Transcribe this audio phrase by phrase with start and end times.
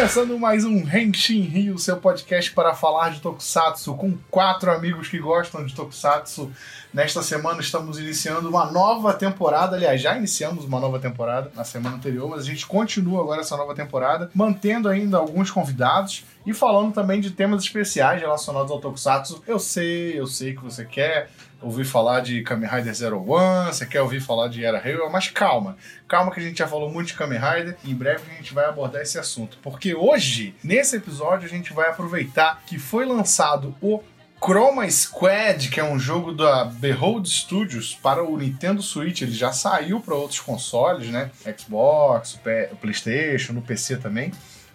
[0.00, 5.18] Começando mais um Henshin Rio, seu podcast para falar de Tokusatsu, com quatro amigos que
[5.18, 6.50] gostam de Tokusatsu.
[6.92, 11.94] Nesta semana estamos iniciando uma nova temporada, aliás, já iniciamos uma nova temporada na semana
[11.94, 16.92] anterior, mas a gente continua agora essa nova temporada, mantendo ainda alguns convidados e falando
[16.92, 19.40] também de temas especiais relacionados ao Tokusatsu.
[19.46, 21.30] Eu sei, eu sei que você quer
[21.62, 25.28] ouvir falar de Kamen Rider Zero One, você quer ouvir falar de Era Hero, mas
[25.28, 25.76] calma,
[26.08, 28.52] calma que a gente já falou muito de Kamen Rider e em breve a gente
[28.52, 33.76] vai abordar esse assunto, porque hoje, nesse episódio, a gente vai aproveitar que foi lançado
[33.80, 34.02] o
[34.42, 39.52] Chroma Squad, que é um jogo da Behold Studios para o Nintendo Switch, ele já
[39.52, 41.30] saiu para outros consoles, né?
[41.58, 42.40] Xbox,
[42.80, 44.32] PlayStation, no PC também.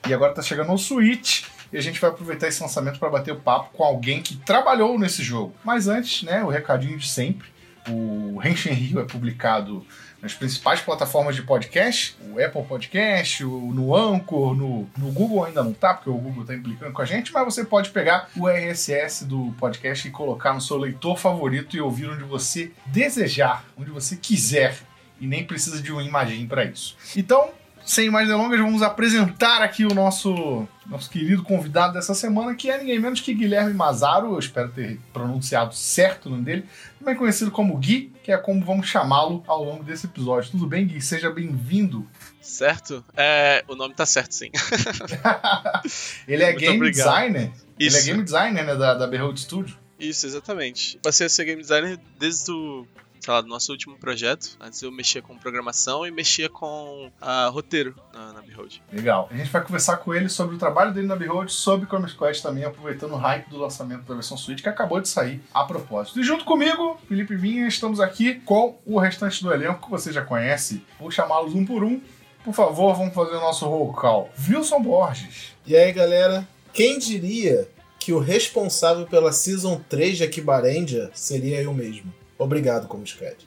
[0.07, 3.33] E agora está chegando no Switch e a gente vai aproveitar esse lançamento para bater
[3.33, 5.55] o papo com alguém que trabalhou nesse jogo.
[5.63, 7.47] Mas antes, né, o recadinho de sempre.
[7.89, 9.85] O Henshin Rio é publicado
[10.25, 15.63] nas principais plataformas de podcast, o Apple Podcast, o, no Anchor, no, no Google ainda
[15.63, 18.47] não tá, porque o Google tá implicando com a gente, mas você pode pegar o
[18.49, 23.91] RSS do podcast e colocar no seu leitor favorito e ouvir onde você desejar, onde
[23.91, 24.79] você quiser,
[25.21, 26.97] e nem precisa de uma imagem para isso.
[27.15, 27.51] Então,
[27.85, 32.79] sem mais delongas, vamos apresentar aqui o nosso, nosso querido convidado dessa semana, que é
[32.79, 36.65] ninguém menos que Guilherme Mazaro, eu espero ter pronunciado certo o nome dele,
[36.97, 40.49] também conhecido como Gui, que é como vamos chamá-lo ao longo desse episódio.
[40.49, 40.99] Tudo bem, Gui?
[40.99, 42.09] Seja bem-vindo.
[42.41, 43.05] Certo?
[43.15, 44.49] É, o nome tá certo, sim.
[46.27, 47.05] Ele é Muito game obrigado.
[47.05, 47.51] designer?
[47.77, 47.97] Isso.
[47.97, 49.77] Ele é game designer né, da, da Behold Studio?
[49.99, 50.99] Isso, exatamente.
[51.03, 52.87] Passei a ser game designer desde o
[53.25, 54.55] sei lá, do nosso último projeto.
[54.61, 58.77] Antes eu mexia com programação e mexia com uh, roteiro na, na Behold.
[58.93, 59.27] Legal.
[59.31, 62.43] A gente vai conversar com ele sobre o trabalho dele na Behold, sobre Chrome Quest
[62.43, 66.19] também, aproveitando o hype do lançamento da versão Switch, que acabou de sair a propósito.
[66.19, 70.23] E junto comigo, Felipe Vinha, estamos aqui com o restante do elenco, que você já
[70.23, 70.85] conhece.
[70.99, 71.99] Vou chamá-los um por um.
[72.43, 74.29] Por favor, vamos fazer o nosso roll call.
[74.47, 75.55] Wilson Borges.
[75.65, 76.47] E aí, galera?
[76.71, 77.67] Quem diria
[77.97, 82.13] que o responsável pela Season 3 de Akibarendia seria eu mesmo?
[82.37, 83.37] Obrigado, como escreve.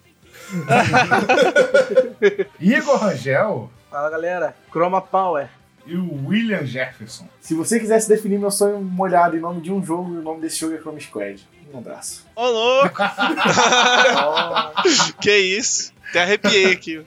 [2.60, 3.70] Igor Rangel.
[3.90, 5.48] Fala galera, Chroma Power.
[5.86, 7.26] E o William Jefferson.
[7.40, 10.58] Se você quisesse definir meu sonho molhado em nome de um jogo, o nome desse
[10.58, 11.48] jogo é Chroma Squad.
[11.72, 12.26] Um abraço.
[12.34, 12.96] Ô, louco!
[15.20, 15.92] que isso?
[16.10, 17.04] Até arrepiei aqui.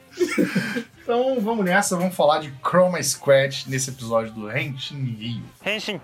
[1.02, 5.44] Então vamos nessa, vamos falar de Chroma Squad nesse episódio do Henshin Rio.
[5.66, 6.00] Henshin.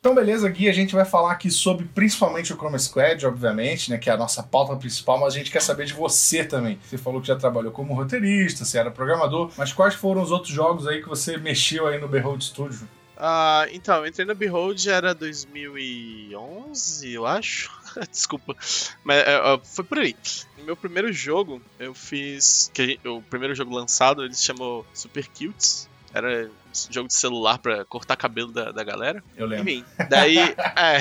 [0.00, 3.98] Então, beleza, Gui, a gente vai falar aqui sobre principalmente o Chroma Squad, obviamente, né,
[3.98, 6.78] que é a nossa pauta principal, mas a gente quer saber de você também.
[6.84, 10.54] Você falou que já trabalhou como roteirista, você era programador, mas quais foram os outros
[10.54, 12.88] jogos aí que você mexeu aí no Behold Studio?
[13.16, 17.68] Uh, então, entrei na Behold, era 2011, eu acho.
[18.08, 18.54] Desculpa.
[19.02, 20.14] Mas uh, foi por aí.
[20.56, 22.70] No meu primeiro jogo, eu fiz.
[22.72, 25.88] Que, o primeiro jogo lançado, ele se chamou Super Cutes.
[26.14, 26.48] Era
[26.90, 29.22] jogo de celular pra cortar cabelo da, da galera.
[29.36, 29.68] Eu lembro.
[29.68, 30.38] Enfim, daí.
[30.76, 30.98] é,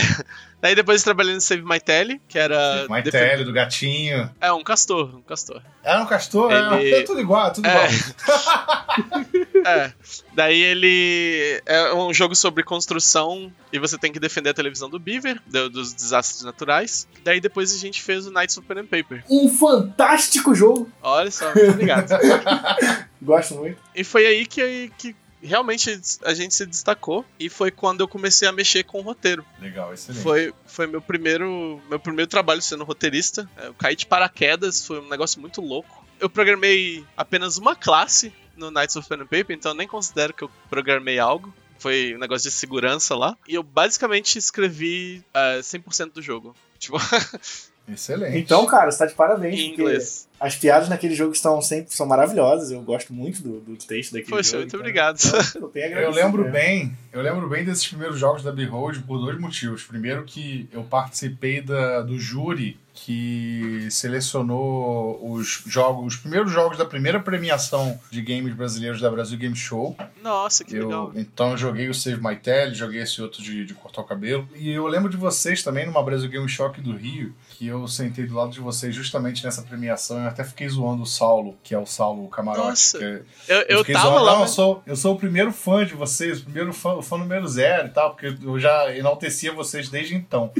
[0.62, 2.88] daí depois eu trabalhei no Save My Telly, que era.
[2.88, 4.30] Save My Telly, do gatinho.
[4.40, 5.62] É, um castor, um castor.
[5.84, 6.52] É um castor?
[6.52, 6.96] É, ele...
[6.96, 7.72] É, é tudo igual, é tudo é.
[7.72, 9.26] igual.
[9.66, 9.94] é.
[10.34, 11.62] Daí ele.
[11.66, 15.70] É um jogo sobre construção e você tem que defender a televisão do Beaver, do,
[15.70, 17.08] dos desastres naturais.
[17.24, 19.24] Daí depois a gente fez o Knights of Pen and Paper.
[19.30, 20.90] Um fantástico jogo!
[21.02, 22.10] Olha só, muito obrigado.
[23.22, 23.78] Gosto muito.
[23.96, 28.48] E foi aí que, que realmente a gente se destacou e foi quando eu comecei
[28.48, 29.46] a mexer com o roteiro.
[29.60, 30.24] Legal, excelente.
[30.24, 33.50] Foi, foi meu primeiro meu primeiro trabalho sendo roteirista.
[33.58, 36.06] Eu caí de paraquedas, foi um negócio muito louco.
[36.20, 40.34] Eu programei apenas uma classe no Knights of Pen and Paper, então eu nem considero
[40.34, 41.54] que eu programei algo.
[41.80, 43.38] Foi um negócio de segurança lá.
[43.48, 46.56] E eu basicamente escrevi uh, eh, 100% do jogo.
[46.80, 46.98] Tipo.
[47.88, 48.38] Excelente.
[48.38, 49.60] Então, cara, você tá de parabéns.
[49.60, 50.27] Em inglês.
[50.40, 52.72] As piadas naquele jogo estão sempre são maravilhosas.
[52.72, 54.58] Eu gosto muito do, do texto daquele Poxa, jogo.
[54.60, 55.18] muito então, obrigado.
[55.20, 56.52] Então, eu lembro né?
[56.52, 59.84] bem, eu lembro bem desses primeiros jogos da Behold por dois motivos.
[59.84, 66.86] Primeiro que eu participei da, do júri que selecionou os jogos, os primeiros jogos da
[66.86, 69.96] primeira premiação de games brasileiros da Brasil Game Show.
[70.24, 71.12] Nossa, que eu, legal.
[71.16, 74.50] Então eu joguei o Save My Tele, joguei esse outro de, de cortar o cabelo.
[74.56, 77.88] E eu lembro de vocês também numa Brasil Game Show aqui do Rio, que eu
[77.88, 80.27] sentei do lado de vocês justamente nessa premiação.
[80.30, 82.68] Até fiquei zoando o Saulo, que é o Saulo Camarote.
[82.68, 84.32] Nossa, é, eu, eu, eu tava zoando, lá.
[84.32, 84.50] Não, mas...
[84.50, 87.48] eu, sou, eu sou o primeiro fã de vocês, o primeiro fã, o fã número
[87.48, 90.52] zero e tal, porque eu já enaltecia vocês desde então.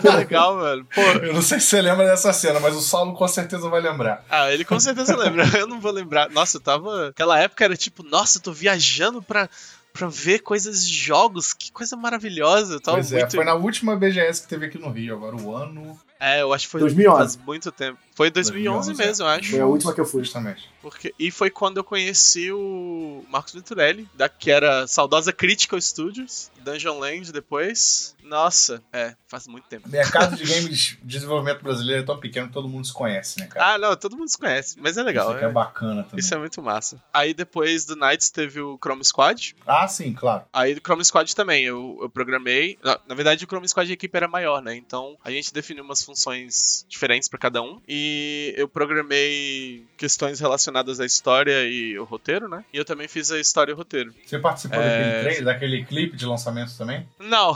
[0.00, 0.86] que legal, velho.
[0.86, 1.00] Pô.
[1.28, 3.80] Eu não sei sei se você lembra dessa cena, mas o Saulo com certeza vai
[3.80, 4.24] lembrar.
[4.30, 5.44] Ah, ele com certeza lembra.
[5.58, 6.30] Eu não vou lembrar.
[6.30, 7.08] Nossa, eu tava.
[7.08, 9.48] Aquela época era tipo, nossa, eu tô viajando pra
[9.92, 11.52] pra ver coisas de jogos.
[11.52, 12.74] Que coisa maravilhosa.
[12.74, 13.34] Eu tava Pois é, muito...
[13.34, 15.98] foi na última BGS que teve aqui no Rio, agora o ano.
[16.20, 17.18] É, eu acho que foi 2011.
[17.18, 17.98] faz muito tempo.
[18.14, 19.50] Foi 2011, 2011, mesmo, eu acho.
[19.50, 20.24] Foi a última que eu fui.
[20.24, 20.68] Justamente.
[20.82, 26.50] Porque, e foi quando eu conheci o Marcos Venturelli, da, que era saudosa Critical Studios,
[26.60, 28.16] Dungeon Land depois.
[28.24, 29.88] Nossa, é, faz muito tempo.
[29.88, 33.38] O mercado de games de desenvolvimento brasileiro é tão pequeno que todo mundo se conhece,
[33.38, 33.74] né, cara?
[33.74, 35.28] Ah, não, todo mundo se conhece, mas é legal.
[35.28, 36.18] Isso aqui é é- bacana também.
[36.18, 37.00] Isso é muito massa.
[37.12, 39.54] Aí depois do Knights teve o Chrome Squad.
[39.66, 40.44] Ah, sim, claro.
[40.52, 42.76] Aí do Chrome Squad também, eu, eu programei.
[42.82, 44.74] Na, na verdade, o Chrome Squad a equipe era maior, né?
[44.74, 47.80] Então a gente definiu umas funções diferentes pra cada um.
[47.86, 52.64] E eu programei questões relacionadas à história e o roteiro, né?
[52.72, 54.14] E eu também fiz a história e o roteiro.
[54.24, 54.88] Você participou É.
[54.88, 57.06] daquele trailer, daquele clipe de lançamento também?
[57.18, 57.54] Não,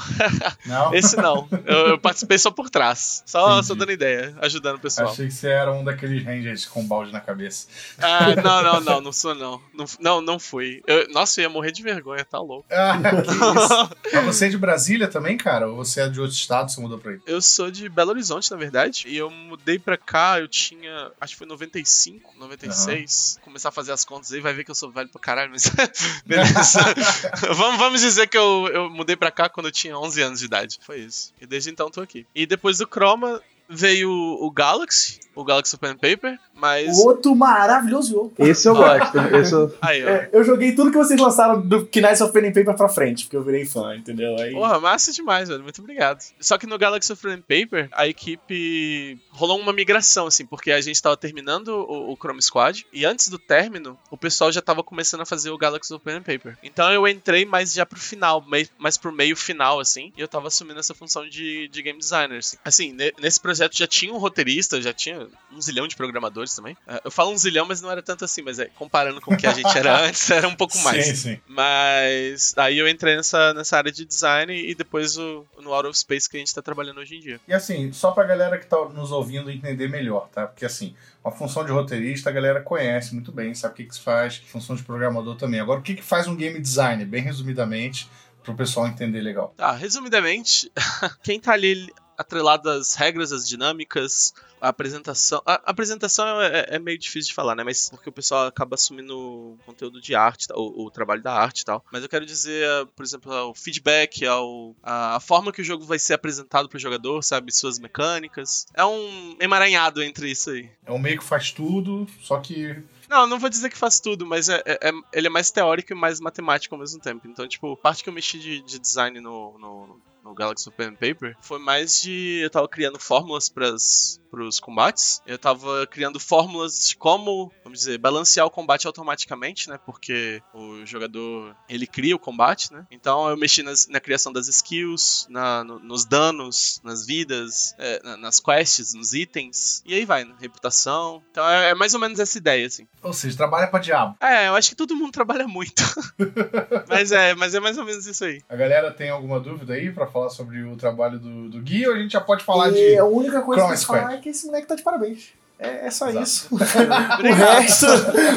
[0.66, 0.92] Não?
[0.94, 1.48] esse não.
[1.64, 3.22] Eu, eu participei só por trás.
[3.26, 3.66] Só, Entendi.
[3.68, 5.08] só dando ideia, ajudando o pessoal.
[5.10, 7.66] Achei que você era um daqueles rangers com balde na cabeça.
[7.98, 9.60] Ah, não, não, não, não sou não.
[9.72, 10.82] Não, não, não fui.
[10.86, 12.66] Eu- nossa, eu ia morrer de vergonha, tá louco.
[12.70, 14.14] Ah, que isso.
[14.14, 15.68] Mas você é de Brasília também, cara?
[15.68, 17.18] Ou você é de outro estado, você mudou pra aí?
[17.26, 19.04] Eu sou de Belo Horizonte, na verdade.
[19.06, 21.10] E eu mudei pra cá, eu tinha.
[21.20, 23.38] Acho que foi 95, 96.
[23.42, 25.70] Começar a fazer as contas aí, vai ver que eu sou velho pra caralho, mas.
[26.26, 26.80] Beleza.
[27.54, 30.46] vamos, vamos dizer que eu, eu mudei pra cá quando eu tinha 11 anos de
[30.46, 30.78] idade.
[30.82, 31.32] Foi isso.
[31.40, 32.26] E desde então tô aqui.
[32.34, 36.98] E depois do Chroma veio o Galaxy, o Galaxy Pen Paper, mas.
[36.98, 38.32] Outro maravilhoso jogo.
[38.38, 39.18] Esse eu gosto.
[39.36, 39.74] Esse eu...
[39.80, 40.08] Aí, ó.
[40.08, 43.24] É, eu joguei tudo que vocês lançaram do Knights of Pen and Paper pra frente,
[43.24, 44.36] porque eu virei fã, entendeu?
[44.38, 44.52] Aí...
[44.52, 45.62] Porra, massa demais, velho.
[45.62, 46.22] Muito obrigado.
[46.40, 50.80] Só que no Galaxy of Pen Paper, a equipe rolou uma migração, assim, porque a
[50.80, 54.82] gente tava terminando o, o Chrome Squad e antes do término, o pessoal já tava
[54.82, 56.56] começando a fazer o Galaxy of Pen Paper.
[56.62, 58.44] Então eu entrei mais já pro final,
[58.78, 62.38] mais pro meio final, assim, e eu tava assumindo essa função de, de game designer,
[62.38, 62.56] assim.
[62.64, 65.21] Assim, ne- nesse projeto já tinha um roteirista, já tinha
[65.52, 66.76] um zilhão de programadores também.
[66.86, 69.36] É, Eu falo um zilhão, mas não era tanto assim, mas é, comparando com o
[69.36, 71.06] que a gente era antes, era um pouco mais.
[71.06, 71.40] Sim, sim.
[71.46, 75.98] Mas aí eu entrei nessa, nessa área de design e depois o, no Out of
[75.98, 77.40] Space que a gente tá trabalhando hoje em dia.
[77.46, 80.46] E assim, só pra galera que tá nos ouvindo entender melhor, tá?
[80.46, 83.94] Porque assim, uma função de roteirista a galera conhece muito bem, sabe o que, que
[83.94, 85.60] se faz, função de programador também.
[85.60, 88.08] Agora, o que, que faz um game designer, bem resumidamente,
[88.42, 89.54] pro pessoal entender legal?
[89.56, 90.70] Tá, resumidamente,
[91.22, 91.92] quem tá ali
[92.22, 95.42] atrelado às regras, às dinâmicas, a apresentação.
[95.44, 97.62] A, a apresentação é, é meio difícil de falar, né?
[97.64, 100.54] Mas porque o pessoal acaba assumindo o conteúdo de arte, tá?
[100.56, 101.84] o, o trabalho da arte e tal.
[101.92, 102.66] Mas eu quero dizer,
[102.96, 106.78] por exemplo, o feedback, ao, a, a forma que o jogo vai ser apresentado pro
[106.78, 107.52] jogador, sabe?
[107.52, 108.66] Suas mecânicas.
[108.74, 110.70] É um emaranhado entre isso aí.
[110.86, 112.76] É um meio que faz tudo, só que
[113.08, 115.92] Não, não vou dizer que faz tudo, mas é, é- é- ele é mais teórico
[115.92, 117.26] e mais matemático ao mesmo tempo.
[117.26, 121.36] Então, tipo, parte que eu mexi de, de design no, no, no Galaxy Pen Paper
[121.40, 122.40] foi mais de.
[122.42, 125.20] Eu tava criando fórmulas pras, pros combates.
[125.26, 129.78] Eu tava criando fórmulas de como, vamos dizer, balancear o combate automaticamente, né?
[129.84, 132.86] Porque o jogador ele cria o combate, né?
[132.90, 138.00] Então eu mexi nas- na criação das skills, na, no- nos danos, nas vidas, é,
[138.02, 139.82] na- nas quests, nos itens.
[139.86, 140.34] E aí vai, né?
[140.40, 141.22] reputação.
[141.30, 142.86] Então é, é mais ou menos essa ideia, assim.
[143.02, 144.16] Ou seja, trabalha pra diabo.
[144.20, 145.82] É, eu acho que todo mundo trabalha muito.
[146.88, 148.40] mas é, mas é mais ou menos isso aí.
[148.48, 151.94] A galera tem alguma dúvida aí pra falar sobre o trabalho do, do Gui ou
[151.94, 152.98] a gente já pode falar e de.
[152.98, 155.32] a única coisa que Chrome falar é que esse moleque tá de parabéns.
[155.62, 156.24] É, é só Exato.
[156.24, 156.48] isso.
[156.54, 157.86] o resto,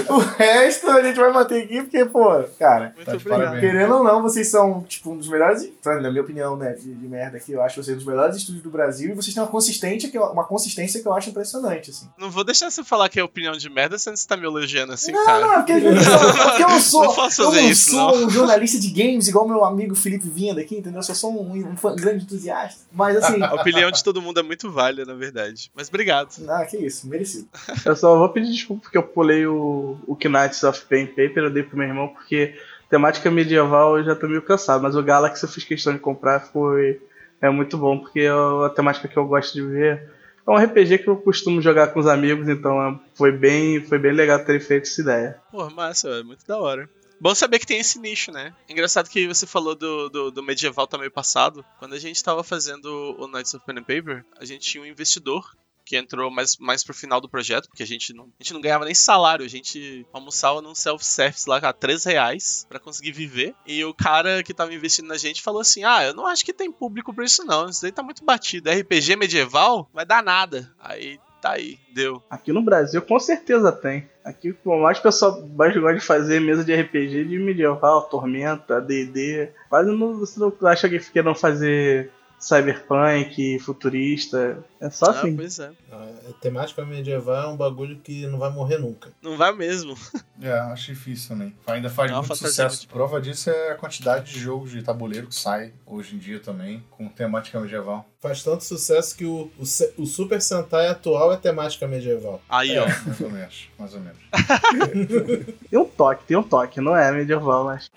[0.10, 4.22] o resto a gente vai manter aqui, porque, pô, cara, Muito Tá querendo ou não,
[4.22, 7.62] vocês são, tipo, um dos melhores, na minha opinião, né, de, de merda aqui, eu
[7.62, 10.24] acho vocês um dos melhores estúdios do Brasil e vocês têm uma consistência que, eu-
[10.26, 12.08] uma consistência que eu acho impressionante, assim.
[12.18, 14.46] Não vou deixar você falar que é opinião de merda sendo que você tá me
[14.46, 15.40] elogiando assim, não, cara.
[15.40, 18.30] não, é porque, porque eu não sou, Não posso eu fazer não isso, sou um
[18.30, 21.00] jornalista de games igual meu amigo Felipe Vinda aqui, entendeu?
[21.00, 22.82] Eu só sou um, um fã- grande entusiasta.
[22.92, 25.72] Mas assim, A opinião de todo mundo é muito válida, na verdade.
[25.76, 26.30] Mas obrigado.
[26.50, 27.48] ah, que isso, merecido.
[27.86, 31.50] Eu só vou pedir desculpa porque eu pulei o, o Knights of Pen Paper, eu
[31.50, 32.56] dei pro meu irmão, porque
[32.90, 36.40] temática medieval eu já tô meio cansado, mas o Galaxy eu fiz questão de comprar,
[36.40, 37.02] foi
[37.42, 40.10] é muito bom, porque é a temática que eu gosto de ver.
[40.48, 44.14] É um RPG que eu costumo jogar com os amigos, então foi bem, foi bem
[44.14, 45.42] legal ter feito essa ideia.
[45.52, 46.90] Pô, massa, é muito da hora.
[47.20, 48.54] Bom saber que tem esse nicho, né?
[48.70, 51.66] Engraçado que você falou do, do, do medieval também passado.
[51.80, 52.86] Quando a gente tava fazendo
[53.18, 55.56] o Knights of Pen and Paper, a gente tinha um investidor
[55.86, 58.62] que entrou mais, mais pro final do projeto, porque a gente não, a gente não
[58.62, 63.54] ganhava nem salário, a gente almoçava num self-service lá a 3 reais pra conseguir viver.
[63.66, 66.54] E o cara que tava investindo na gente falou assim: Ah, eu não acho que
[66.54, 68.70] tem público pra isso não, isso daí tá muito batido.
[68.70, 70.74] RPG medieval vai dar nada.
[70.80, 72.24] Aí tá aí, deu.
[72.28, 74.10] Aqui no Brasil com certeza tem.
[74.24, 78.82] Aqui por mais o pessoal mais gosta de fazer mesa de RPG de medieval, Tormenta,
[78.82, 79.52] D&D.
[79.70, 84.64] Quase não, você não acha que queiram fazer cyberpunk, futurista.
[84.80, 85.36] É só Ah, assim.
[85.36, 85.72] pois é.
[85.92, 89.12] A temática medieval é um bagulho que não vai morrer nunca.
[89.22, 89.96] Não vai mesmo.
[90.42, 91.56] É, acho difícil também.
[91.68, 92.78] Ainda faz É muito sucesso.
[92.82, 96.40] muito- Prova disso é a quantidade de jogos de tabuleiro que sai hoje em dia
[96.40, 98.06] também, com temática medieval.
[98.20, 99.64] Faz tanto sucesso que o, o,
[100.02, 102.42] o Super Sentai atual é temática medieval.
[102.50, 102.86] Aí, é, ó.
[102.88, 103.70] mais ou menos.
[103.80, 104.18] Mais ou menos.
[105.70, 106.82] Tem um toque, tem um toque.
[106.82, 107.90] Não é medieval, mas.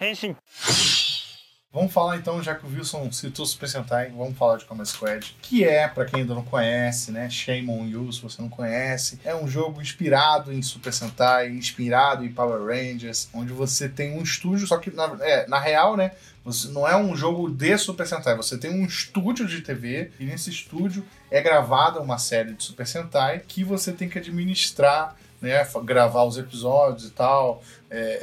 [1.70, 5.36] Vamos falar então, já que o Wilson citou Super Sentai, vamos falar de Combat Squad,
[5.42, 7.28] que é, pra quem ainda não conhece, né?
[7.28, 9.20] Shame on you se você não conhece.
[9.22, 14.22] É um jogo inspirado em Super Sentai, inspirado em Power Rangers, onde você tem um
[14.22, 16.12] estúdio, só que na, é, na real, né?
[16.42, 20.24] Você, não é um jogo de Super Sentai, você tem um estúdio de TV e
[20.24, 25.68] nesse estúdio é gravada uma série de Super Sentai que você tem que administrar, né?
[25.84, 28.20] Gravar os episódios e tal, é,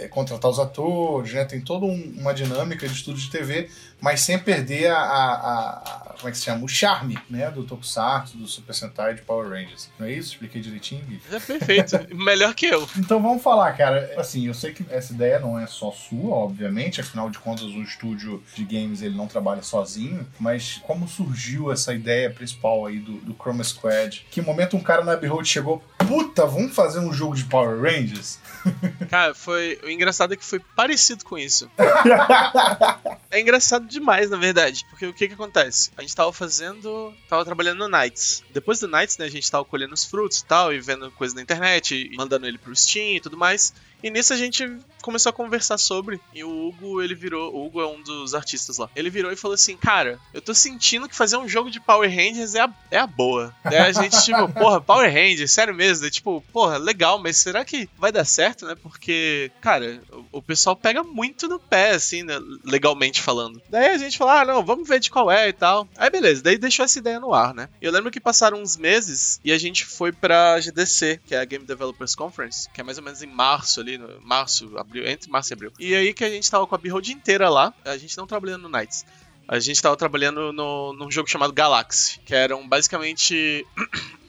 [0.00, 1.44] é, é, contratar os atores, né?
[1.44, 3.68] Tem toda um- uma dinâmica de estúdio de TV,
[4.00, 5.32] mas sem perder a, a-
[5.72, 6.64] a- como é que se chama?
[6.64, 7.50] O charme, né?
[7.50, 9.88] Do Tokusatsu, do Super Sentai de Power Rangers.
[9.98, 10.32] Não é isso?
[10.32, 11.20] Expliquei direitinho, Gui?
[11.32, 11.98] É perfeito.
[12.14, 12.88] Melhor que eu.
[12.96, 14.12] Então vamos falar, cara.
[14.18, 17.82] Assim, eu sei que essa ideia não é só sua, obviamente, afinal de contas, um
[17.82, 23.12] estúdio de games ele não trabalha sozinho, mas como surgiu essa ideia principal aí do,
[23.20, 24.26] do Chroma Squad?
[24.30, 28.38] Que momento um cara na Behold chegou, puta, vamos fazer um jogo de Power Rangers?
[29.08, 29.78] Cara, foi.
[29.82, 31.70] O engraçado é que foi parecido com isso.
[33.30, 34.84] é engraçado demais, na verdade.
[34.90, 35.90] Porque o que que acontece?
[35.96, 37.12] A gente tava fazendo.
[37.28, 38.42] Tava trabalhando no Nights.
[38.52, 41.34] Depois do Nights, né, a gente tava colhendo os frutos e tal, e vendo coisa
[41.34, 43.72] na internet, e mandando ele pro Steam e tudo mais.
[44.02, 44.66] E nisso a gente
[45.06, 46.20] começou a conversar sobre.
[46.34, 47.54] E o Hugo, ele virou.
[47.54, 48.90] O Hugo é um dos artistas lá.
[48.96, 52.10] Ele virou e falou assim: Cara, eu tô sentindo que fazer um jogo de Power
[52.10, 53.54] Rangers é a, é a boa.
[53.62, 56.02] Daí a gente, tipo, porra, Power Rangers, sério mesmo.
[56.02, 58.74] Daí, tipo, porra, legal, mas será que vai dar certo, né?
[58.74, 62.38] Porque, cara, o, o pessoal pega muito no pé, assim, né?
[62.64, 63.62] Legalmente falando.
[63.70, 65.88] Daí a gente falou: Ah, não, vamos ver de qual é e tal.
[65.96, 67.68] Aí beleza, daí deixou essa ideia no ar, né?
[67.80, 71.44] Eu lembro que passaram uns meses e a gente foi pra GDC, que é a
[71.44, 75.30] Game Developers Conference, que é mais ou menos em março ali, no, março, abril, entre
[75.30, 75.72] março e abril.
[75.78, 78.62] E aí que a gente tava com a Behold inteira lá, a gente não trabalhando
[78.62, 79.04] no Nights.
[79.48, 83.64] A gente tava trabalhando no, num jogo chamado Galaxy, que eram basicamente.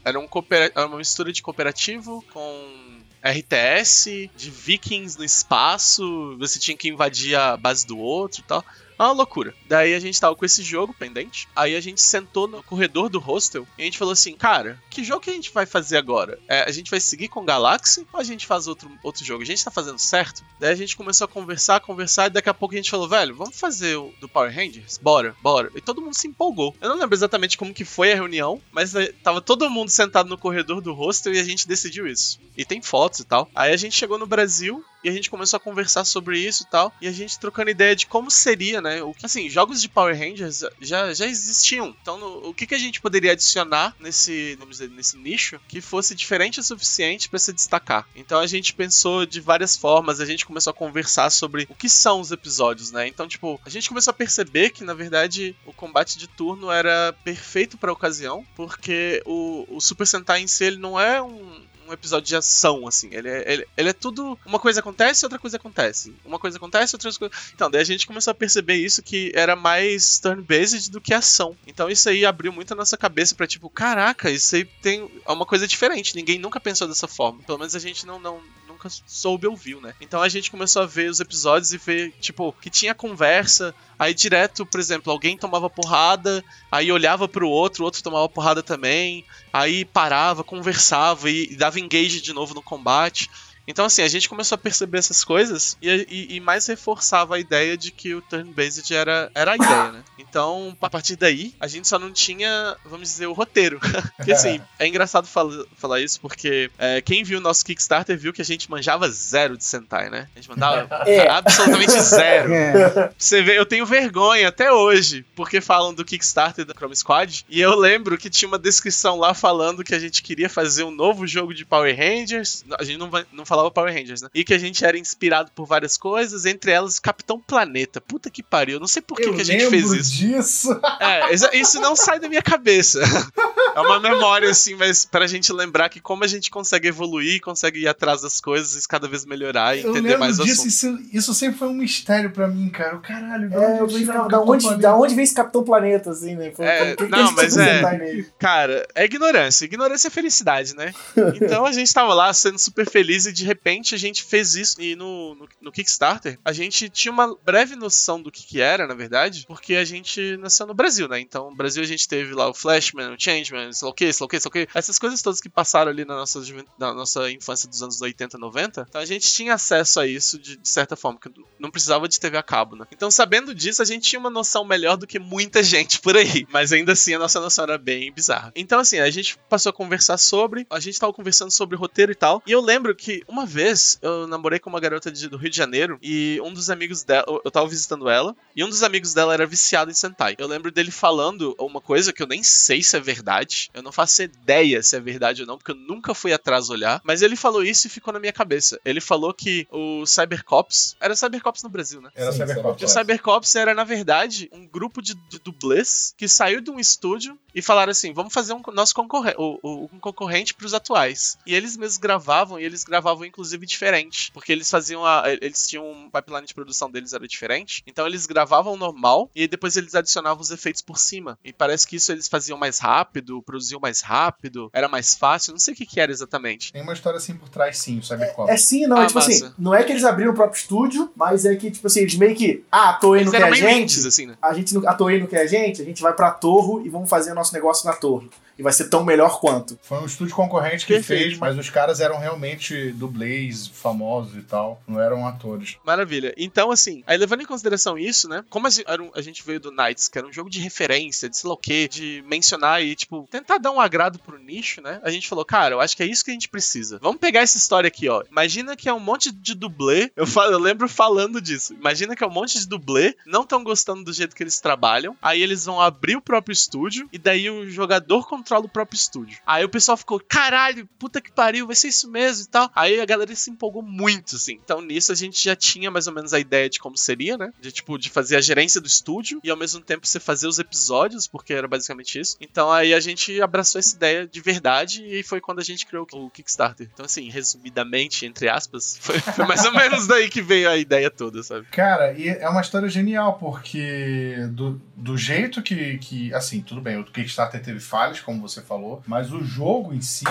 [0.06, 6.78] era, um era uma mistura de cooperativo com RTS, de vikings no espaço, você tinha
[6.78, 8.64] que invadir a base do outro e tal.
[8.98, 9.54] É uma loucura.
[9.68, 11.48] Daí a gente tava com esse jogo pendente.
[11.56, 15.04] Aí a gente sentou no corredor do hostel e a gente falou assim: Cara, que
[15.04, 16.40] jogo que a gente vai fazer agora?
[16.48, 19.44] É, a gente vai seguir com Galaxy ou a gente faz outro, outro jogo?
[19.44, 20.44] A gente tá fazendo certo?
[20.60, 23.36] Daí a gente começou a conversar, conversar e daqui a pouco a gente falou: Velho,
[23.36, 24.98] vamos fazer o do Power Rangers?
[24.98, 25.72] Bora, bora.
[25.76, 26.76] E todo mundo se empolgou.
[26.82, 30.30] Eu não lembro exatamente como que foi a reunião, mas eh, tava todo mundo sentado
[30.30, 32.40] no corredor do hostel e a gente decidiu isso.
[32.56, 33.50] E tem fotos e tal.
[33.54, 36.66] Aí a gente chegou no Brasil e a gente começou a conversar sobre isso e
[36.68, 36.94] tal.
[37.02, 39.02] E a gente trocando ideia de como seria, né?
[39.04, 41.96] O que, assim, jogos de Power Rangers já, já existiam.
[42.02, 45.82] Então, no- o que, que a gente poderia adicionar nesse, vamos dizer, nesse nicho que
[45.82, 48.08] fosse diferente o suficiente para se destacar?
[48.16, 51.90] Então a gente pensou de várias formas, a gente começou a conversar sobre o que
[51.90, 53.08] são os episódios, né?
[53.08, 57.14] Então, tipo, a gente começou a perceber que, na verdade, o combate de turno era
[57.24, 61.62] perfeito para a ocasião, porque o, o Super Sentai em si, ele não é um,
[61.88, 63.10] um episódio de ação, assim.
[63.12, 64.38] Ele é, ele, ele é tudo.
[64.46, 66.14] Uma coisa acontece, outra coisa acontece.
[66.26, 67.34] Uma coisa acontece, outra coisa.
[67.54, 71.56] Então, daí a gente começou a perceber isso que era mais turn-based do que ação.
[71.66, 75.10] Então, isso aí abriu muito a nossa cabeça pra tipo, caraca, isso aí tem.
[75.26, 76.16] É uma coisa diferente.
[76.16, 77.42] Ninguém nunca pensou dessa forma.
[77.44, 78.20] Pelo menos a gente não.
[78.20, 78.42] não
[78.78, 79.94] nunca soube ou viu, né?
[80.00, 84.14] Então a gente começou a ver os episódios e ver, tipo, que tinha conversa, aí
[84.14, 89.26] direto, por exemplo, alguém tomava porrada, aí olhava pro outro, o outro tomava porrada também,
[89.52, 93.30] aí parava, conversava e dava engage de novo no combate.
[93.68, 97.40] Então, assim, a gente começou a perceber essas coisas e, e- e mais reforçava a
[97.40, 100.04] ideia de que o turn-based era, era a ideia, né?
[100.18, 103.80] Então, a partir daí, a gente só não tinha, vamos dizer, o roteiro.
[104.18, 108.34] Porque, assim, é engraçado fala- falar isso porque é, quem viu o nosso Kickstarter viu
[108.34, 110.28] que a gente manjava zero de Sentai, né?
[110.36, 111.30] A gente mandava É.
[111.30, 112.54] absolutamente zero.
[112.54, 113.12] É.
[113.18, 117.60] Você vê, eu tenho vergonha até hoje, porque falam do Kickstarter da Chrome Squad, e
[117.62, 121.26] eu lembro que tinha uma descrição lá falando que a gente queria fazer um novo
[121.28, 122.64] jogo de Power Rangers.
[122.80, 124.30] A gente não, vai- não falava Power Rangers, né?
[124.34, 128.00] E que a gente era inspirado por várias coisas, entre elas Capitão Planeta.
[128.00, 130.12] Puta que pariu, eu não sei por que, que a gente fez isso.
[130.12, 130.82] disso.
[131.00, 133.00] É, isso não sai da minha cabeça.
[133.78, 137.82] É uma memória, assim, mas pra gente lembrar que como a gente consegue evoluir, consegue
[137.82, 140.62] ir atrás das coisas e cada vez melhorar e Eu entender lembro mais o disso,
[140.68, 141.00] assunto.
[141.04, 142.96] isso, isso sempre foi um mistério pra mim, cara.
[142.96, 144.82] O Caralho, da É, onde eu o da onde, Planeta?
[144.82, 146.52] da onde vem esse Capitão Planeta, assim, né?
[146.56, 148.28] Foi, É, que que não, eles mas precisam é- nele?
[148.40, 149.66] Cara, é ignorância.
[149.66, 150.92] Ignorância é felicidade, né?
[151.40, 154.80] Então a gente tava lá sendo super feliz e de repente a gente fez isso.
[154.82, 158.86] E no, no, no Kickstarter, a gente tinha uma breve noção do que, que era,
[158.86, 161.20] na verdade, porque a gente nasceu no Brasil, né?
[161.20, 164.12] Então no Brasil a gente teve lá o Flashman, o Changeman, sei lá o que,
[164.12, 164.78] sei lá o que, sei lá o que.
[164.78, 166.42] Essas coisas todas que passaram ali na nossa,
[166.78, 168.86] na nossa infância dos anos 80, 90.
[168.90, 172.20] Então a gente tinha acesso a isso de, de certa forma, que não precisava de
[172.20, 172.86] TV a cabo, né?
[172.92, 176.46] Então sabendo disso, a gente tinha uma noção melhor do que muita gente por aí.
[176.52, 178.52] Mas ainda assim a nossa noção era bem bizarra.
[178.56, 182.16] Então assim, a gente passou a conversar sobre, a gente tava conversando sobre roteiro e
[182.16, 182.42] tal.
[182.46, 185.58] E eu lembro que uma vez eu namorei com uma garota de- do Rio de
[185.58, 189.34] Janeiro e um dos amigos dela, eu- tava visitando ela, e um dos amigos dela
[189.34, 190.36] era viciado em Sentai.
[190.38, 193.92] Eu lembro dele falando uma coisa que eu nem sei se é verdade, eu não
[193.92, 197.36] faço ideia se é verdade ou não, porque eu nunca fui atrás olhar, mas ele
[197.36, 198.80] falou isso e ficou na minha cabeça.
[198.86, 202.10] Ele falou que o Cybercops, era Cybercops no Brasil, né?
[202.16, 202.44] Era Sim.
[202.78, 206.80] Que o Cybercops era, na verdade, um grupo de, de dublês que saiu de um
[206.80, 211.38] estúdio e falaram assim: vamos fazer um nosso concorrente, um concorrente pros atuais.
[211.46, 214.32] E eles mesmos gravavam, e eles gravavam, inclusive, diferente.
[214.32, 215.24] Porque eles faziam a.
[215.28, 217.84] Eles tinham um pipeline de produção deles era diferente.
[217.86, 221.38] Então eles gravavam normal e depois eles adicionavam os efeitos por cima.
[221.44, 225.60] E parece que isso eles faziam mais rápido, produziam mais rápido, era mais fácil, não
[225.60, 226.72] sei o que, que era exatamente.
[226.72, 228.50] Tem uma história assim por trás, sim, o Cybercop.
[228.52, 229.56] É sim, não, Ah, é tipo assim, massa.
[229.58, 232.36] não é que eles abriram o próprio estúdio, mas é que, tipo assim, eles meio
[232.36, 234.38] que, ah, a Toei não quer a gente, indies, assim, né?
[234.42, 236.90] a gente não, a Toei não quer a gente, a gente vai pra Torro e
[236.90, 238.30] vamos fazer o nosso negócio na Torro.
[238.58, 239.78] E vai ser tão melhor quanto.
[239.82, 241.24] Foi um estúdio concorrente que Perfeito.
[241.24, 244.82] fez, mas os caras eram realmente dublês, famosos e tal.
[244.88, 245.78] Não eram atores.
[245.86, 246.34] Maravilha.
[246.38, 248.44] Então, assim, aí levando em consideração isso, né?
[248.50, 251.48] Como a gente, um- veio do Knights, que era um jogo de referência, de sei
[251.48, 255.00] lá o quê, de mencionar e, tipo, tentar dar um agrado pro nicho, né?
[255.04, 257.00] A gente falou, cara, eu acho que é isso que a gente precisa.
[257.02, 258.24] Vamos pegar essa história aqui, ó.
[258.32, 260.12] Imagina que é um monte de dublê.
[260.16, 261.74] Eu, falo, eu lembro falando disso.
[261.74, 265.16] Imagina que é um monte de dublê, não estão gostando do jeito que eles trabalham.
[265.22, 269.40] Aí eles vão abrir o próprio estúdio e daí o jogador controla o próprio estúdio.
[269.46, 272.72] Aí o pessoal ficou, caralho, puta que pariu, vai ser isso mesmo e tal.
[272.74, 274.58] Aí a galera se empolgou muito, assim.
[274.64, 277.52] Então nisso a gente já tinha mais ou menos a ideia de como seria, né?
[277.60, 280.60] De tipo, de fazer a gerência do estúdio e ao mesmo tempo você fazer os
[280.60, 282.38] episódios, porque era basicamente isso.
[282.40, 286.08] Então aí a gente abraçou essa ideia de verdade e foi quando a gente criou
[286.14, 286.90] o Kickstarter.
[286.94, 291.10] Então, assim, resumidamente, entre aspas, foi, foi mais ou menos daí que veio a ideia
[291.10, 291.66] toda, sabe?
[291.72, 296.34] Cara, e é uma história genial, porque do, do jeito que, que.
[296.34, 300.26] Assim, tudo bem, o Kickstarter teve falhas, como você falou, mas o jogo em si.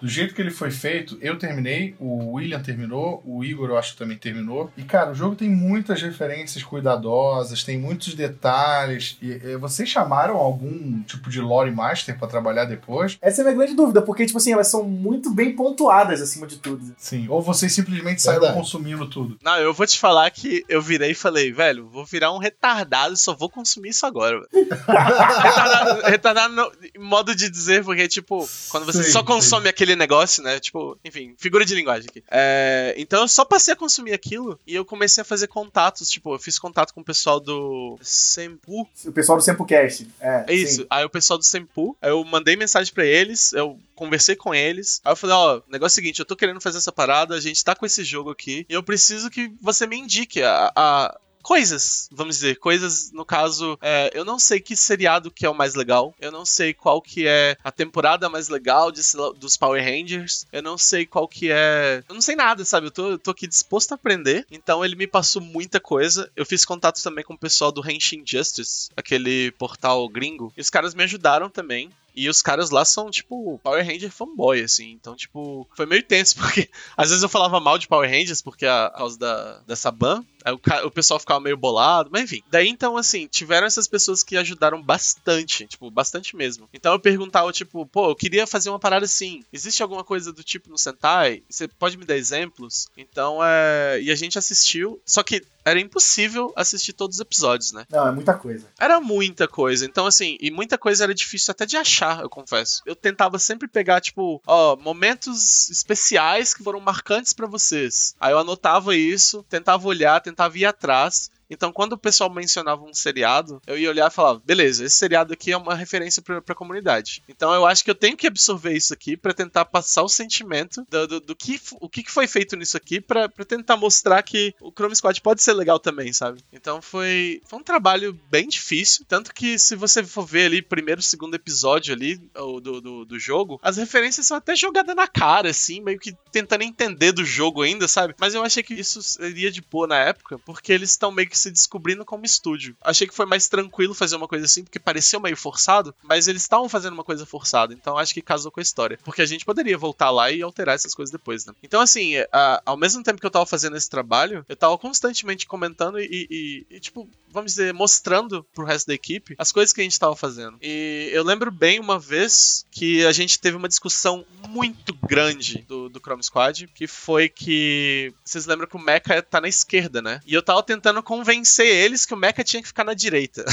[0.00, 3.92] Do jeito que ele foi feito, eu terminei, o William terminou, o Igor eu acho
[3.92, 4.70] que também terminou.
[4.76, 9.16] E cara, o jogo tem muitas referências cuidadosas, tem muitos detalhes.
[9.20, 13.16] E, e vocês chamaram algum tipo de lore master pra trabalhar depois?
[13.20, 16.46] Essa é a minha grande dúvida, porque, tipo assim, elas são muito bem pontuadas acima
[16.46, 16.94] de tudo.
[16.98, 17.26] Sim.
[17.28, 18.60] Ou vocês simplesmente saíram Verdade.
[18.60, 19.38] consumindo tudo?
[19.42, 23.14] Não, eu vou te falar que eu virei e falei, velho, vou virar um retardado
[23.14, 24.68] e só vou consumir isso agora, velho.
[24.86, 29.26] retardado, retardado no, em modo de dizer, porque, tipo, quando você Sim, só sim.
[29.26, 30.58] consome aquele negócio, né?
[30.58, 32.24] Tipo, enfim, figura de linguagem aqui.
[32.30, 36.34] É, então eu só passei a consumir aquilo e eu comecei a fazer contatos, tipo,
[36.34, 38.88] eu fiz contato com o pessoal do Sempu.
[39.04, 40.08] O pessoal do Sempocast.
[40.20, 40.80] É, É isso.
[40.82, 40.86] sim.
[40.90, 45.00] Aí o pessoal do Sempu, eu mandei mensagem pra eles, eu conversei com eles.
[45.04, 47.34] Aí eu falei, ó, o negócio é o seguinte, eu tô querendo fazer essa parada,
[47.34, 50.72] a gente tá com esse jogo aqui, e eu preciso que você me indique a.
[50.74, 55.48] a- Coisas, vamos dizer, coisas, no caso, é, eu não sei que seriado que é
[55.48, 59.00] o mais legal, eu não sei qual que é a temporada mais legal de,
[59.38, 62.02] dos Power Rangers, eu não sei qual que é.
[62.08, 62.88] Eu não sei nada, sabe?
[62.88, 66.28] Eu tô, eu tô aqui disposto a aprender, então ele me passou muita coisa.
[66.34, 70.68] Eu fiz contato também com o pessoal do Henshin Justice, aquele portal gringo, e os
[70.68, 71.92] caras me ajudaram também.
[72.16, 74.92] E os caras lá são, tipo, Power Ranger fanboy, assim.
[74.92, 78.64] Então, tipo, foi meio tenso, porque às vezes eu falava mal de Power Rangers, porque
[78.64, 80.24] a, causa da, dessa ban.
[80.46, 82.42] O, o pessoal ficava meio bolado, mas enfim.
[82.50, 86.68] Daí, então, assim, tiveram essas pessoas que ajudaram bastante, tipo, bastante mesmo.
[86.72, 89.44] Então eu perguntava, tipo, pô, eu queria fazer uma parada assim.
[89.52, 91.42] Existe alguma coisa do tipo no Sentai?
[91.50, 92.88] Você pode me dar exemplos?
[92.96, 94.00] Então, é.
[94.00, 95.00] E a gente assistiu.
[95.04, 97.84] Só que era impossível assistir todos os episódios, né?
[97.90, 98.68] Não, é muita coisa.
[98.78, 99.84] Era muita coisa.
[99.84, 102.82] Então, assim, e muita coisa era difícil até de achar, eu confesso.
[102.86, 108.14] Eu tentava sempre pegar, tipo, ó, momentos especiais que foram marcantes pra vocês.
[108.20, 111.32] Aí eu anotava isso, tentava olhar, tentava ir atrás.
[111.48, 115.32] Então, quando o pessoal mencionava um seriado, eu ia olhar e falar, beleza, esse seriado
[115.32, 117.22] aqui é uma referência pra, pra comunidade.
[117.28, 120.86] Então, eu acho que eu tenho que absorver isso aqui para tentar passar o sentimento
[120.90, 124.70] do, do, do, que o que foi feito nisso aqui para tentar mostrar que o
[124.70, 126.42] Chrome Squad pode ser legal também, sabe?
[126.52, 131.02] Então, foi, foi um trabalho bem difícil, tanto que se você for ver ali primeiro,
[131.02, 135.80] segundo episódio ali do, do, do jogo, as referências são até jogadas na cara, assim,
[135.80, 138.14] meio que tentando entender do jogo ainda, sabe?
[138.18, 141.35] Mas eu achei que isso seria de boa na época, porque eles estão meio que
[141.36, 142.76] se descobrindo como estúdio.
[142.82, 146.42] Achei que foi mais tranquilo fazer uma coisa assim, porque pareceu meio forçado, mas eles
[146.42, 148.98] estavam fazendo uma coisa forçada, então acho que casou com a história.
[149.04, 151.52] Porque a gente poderia voltar lá e alterar essas coisas depois, né?
[151.62, 155.46] Então, assim, a, ao mesmo tempo que eu tava fazendo esse trabalho, eu tava constantemente
[155.46, 159.80] comentando e, e, e, tipo, vamos dizer, mostrando pro resto da equipe as coisas que
[159.80, 160.58] a gente tava fazendo.
[160.62, 165.88] E eu lembro bem uma vez que a gente teve uma discussão muito grande do,
[165.88, 168.12] do Chrome Squad, que foi que.
[168.24, 170.20] Vocês lembram que o Mecha tá na esquerda, né?
[170.26, 171.25] E eu tava tentando convencer
[171.58, 173.44] eles que o Mecha tinha que ficar na direita.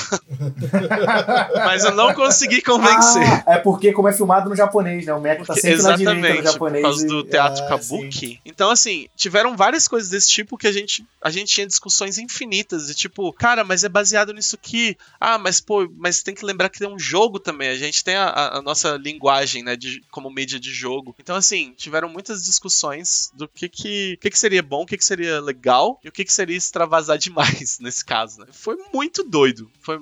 [1.65, 3.23] Mas eu não consegui convencer.
[3.45, 5.13] Ah, é porque, como é filmado no japonês, né?
[5.13, 6.81] O Mecha tá sempre na direita no japonês.
[6.81, 8.11] Por causa do teatro ah, Kabuki.
[8.11, 8.39] sim.
[8.45, 12.87] Então, assim, tiveram várias coisas desse tipo que a gente, a gente tinha discussões infinitas.
[12.87, 14.97] De tipo, cara, mas é baseado nisso aqui.
[15.19, 17.69] Ah, mas pô, mas tem que lembrar que tem um jogo também.
[17.69, 21.15] A gente tem a, a nossa linguagem, né, de, como mídia de jogo.
[21.19, 25.05] Então, assim, tiveram muitas discussões do que que, que, que seria bom, o que, que
[25.05, 28.47] seria legal e o que, que seria extravasar demais nesse caso, né?
[28.51, 29.69] Foi muito doido.
[29.79, 29.99] Foi,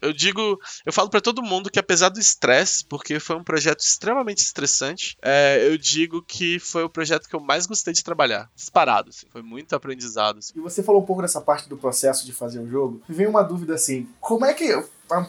[0.00, 3.80] eu digo, eu falo para todo mundo que apesar do estresse, porque foi um projeto
[3.80, 8.50] extremamente estressante, é, eu digo que foi o projeto que eu mais gostei de trabalhar.
[8.54, 9.26] Disparado, assim.
[9.30, 10.38] Foi muito aprendizado.
[10.38, 10.52] Assim.
[10.56, 13.02] E você falou um pouco dessa parte do processo de fazer o jogo.
[13.08, 14.84] Veio uma dúvida assim: como é que.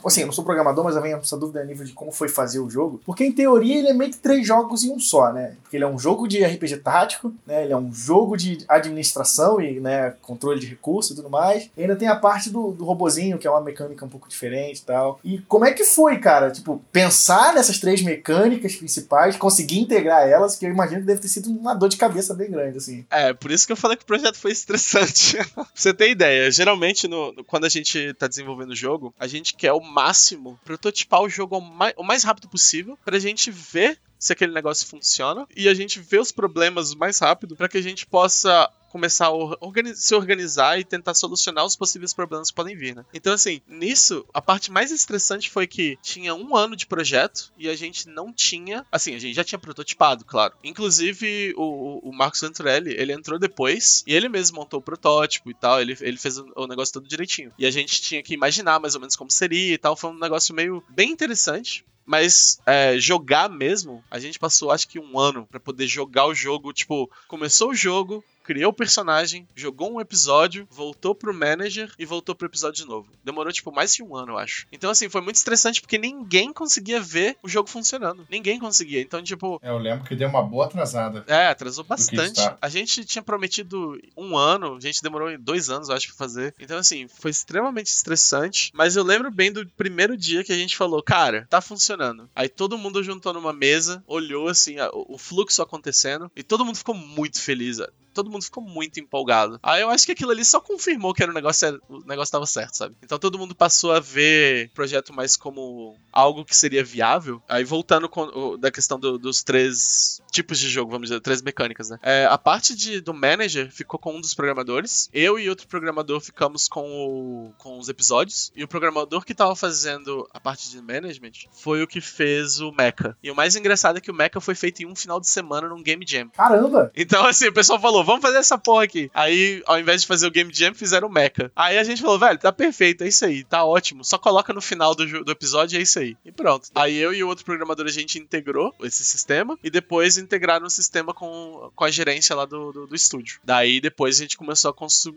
[0.06, 2.60] Assim, eu não sou programador, mas venho essa dúvida a nível de como foi fazer
[2.60, 3.02] o jogo.
[3.06, 5.56] Porque, em teoria, ele é meio que três jogos em um só, né?
[5.62, 7.64] Porque ele é um jogo de RPG tático, né?
[7.64, 11.70] Ele é um jogo de administração e né, controle de recursos e tudo mais.
[11.76, 14.80] E ainda tem a parte do, do robozinho, que é uma mecânica um pouco diferente
[14.80, 15.20] e tal.
[15.24, 16.52] E como é que foi, cara?
[16.52, 21.28] Tipo, pensar nessas três mecânicas principais, conseguir integrar elas, que eu imagino que deve ter
[21.28, 23.06] sido uma dor de cabeça bem grande, assim.
[23.10, 25.38] É, por isso que eu falei que o projeto foi estressante.
[25.54, 29.56] pra você ter ideia, geralmente, no, quando a gente tá desenvolvendo o jogo, a gente
[29.56, 34.00] quer o máximo prototipar o jogo o mais, o mais rápido possível pra gente ver
[34.26, 37.82] se aquele negócio funciona e a gente vê os problemas mais rápido para que a
[37.82, 42.76] gente possa começar a organi se organizar e tentar solucionar os possíveis problemas que podem
[42.76, 43.06] vir, né?
[43.14, 47.70] Então, assim, nisso, a parte mais estressante foi que tinha um ano de projeto e
[47.70, 48.84] a gente não tinha.
[48.92, 50.56] Assim, a gente já tinha prototipado, claro.
[50.64, 55.54] Inclusive, o, o Marcos Venturelli, ele entrou depois e ele mesmo montou o protótipo e
[55.54, 55.80] tal.
[55.80, 57.52] Ele, ele fez o, o negócio todo direitinho.
[57.60, 59.96] E a gente tinha que imaginar mais ou menos como seria e tal.
[59.96, 61.86] Foi um negócio meio bem interessante.
[62.06, 66.36] Mas é, jogar mesmo, a gente passou acho que um ano para poder jogar o
[66.36, 66.72] jogo.
[66.72, 72.36] Tipo, começou o jogo, criou o personagem, jogou um episódio, voltou pro manager e voltou
[72.36, 73.10] pro episódio de novo.
[73.24, 74.68] Demorou, tipo, mais de um ano, eu acho.
[74.72, 78.26] Então, assim, foi muito estressante porque ninguém conseguia ver o jogo funcionando.
[78.30, 79.02] Ninguém conseguia.
[79.02, 79.60] Então, tipo.
[79.62, 81.24] É, eu lembro que deu uma boa atrasada.
[81.28, 82.42] É, atrasou bastante.
[82.62, 86.54] A gente tinha prometido um ano, a gente demorou dois anos, eu acho, pra fazer.
[86.60, 88.72] Então, assim, foi extremamente estressante.
[88.74, 92.30] Mas eu lembro bem do primeiro dia que a gente falou, cara, tá funcionando.
[92.36, 96.96] Aí todo mundo juntou numa mesa, olhou, assim, o fluxo acontecendo, e todo mundo ficou
[96.96, 97.80] muito feliz
[98.16, 99.60] todo mundo ficou muito empolgado.
[99.62, 102.46] Aí eu acho que aquilo ali só confirmou que era o negócio, o negócio tava
[102.46, 102.96] certo, sabe?
[103.04, 107.44] Então todo mundo passou a ver o projeto mais como algo que seria viável.
[107.48, 111.90] Aí voltando com, da questão do, dos três tipos de jogo, vamos dizer, três mecânicas,
[111.90, 111.98] né?
[112.02, 115.10] É, a parte de, do manager ficou com um dos programadores.
[115.14, 118.52] Eu e outro programador ficamos com, o, com os episódios.
[118.56, 122.72] E o programador que tava fazendo a parte de management foi o que fez o
[122.72, 123.16] Mecha.
[123.24, 125.70] E o mais engraçado é que o Mecha foi feito em um final de semana
[125.70, 126.30] num Game Jam.
[126.30, 126.92] Caramba!
[126.96, 129.10] Então, assim, o pessoal falou, vamos fazer essa porra aqui.
[129.14, 131.52] Aí, ao invés de fazer o Game Jam, fizeram o Mecha.
[131.56, 134.04] Aí a gente falou, velho, tá perfeito, é isso aí, tá ótimo.
[134.04, 136.18] Só coloca no final do, do episódio, é isso aí.
[136.26, 136.70] E pronto.
[136.76, 140.70] Aí eu e o outro programador, a gente integrou esse sistema e depois integraram o
[140.70, 143.40] sistema com, com a gerência lá do, do, do estúdio.
[143.44, 144.76] Daí depois a gente começou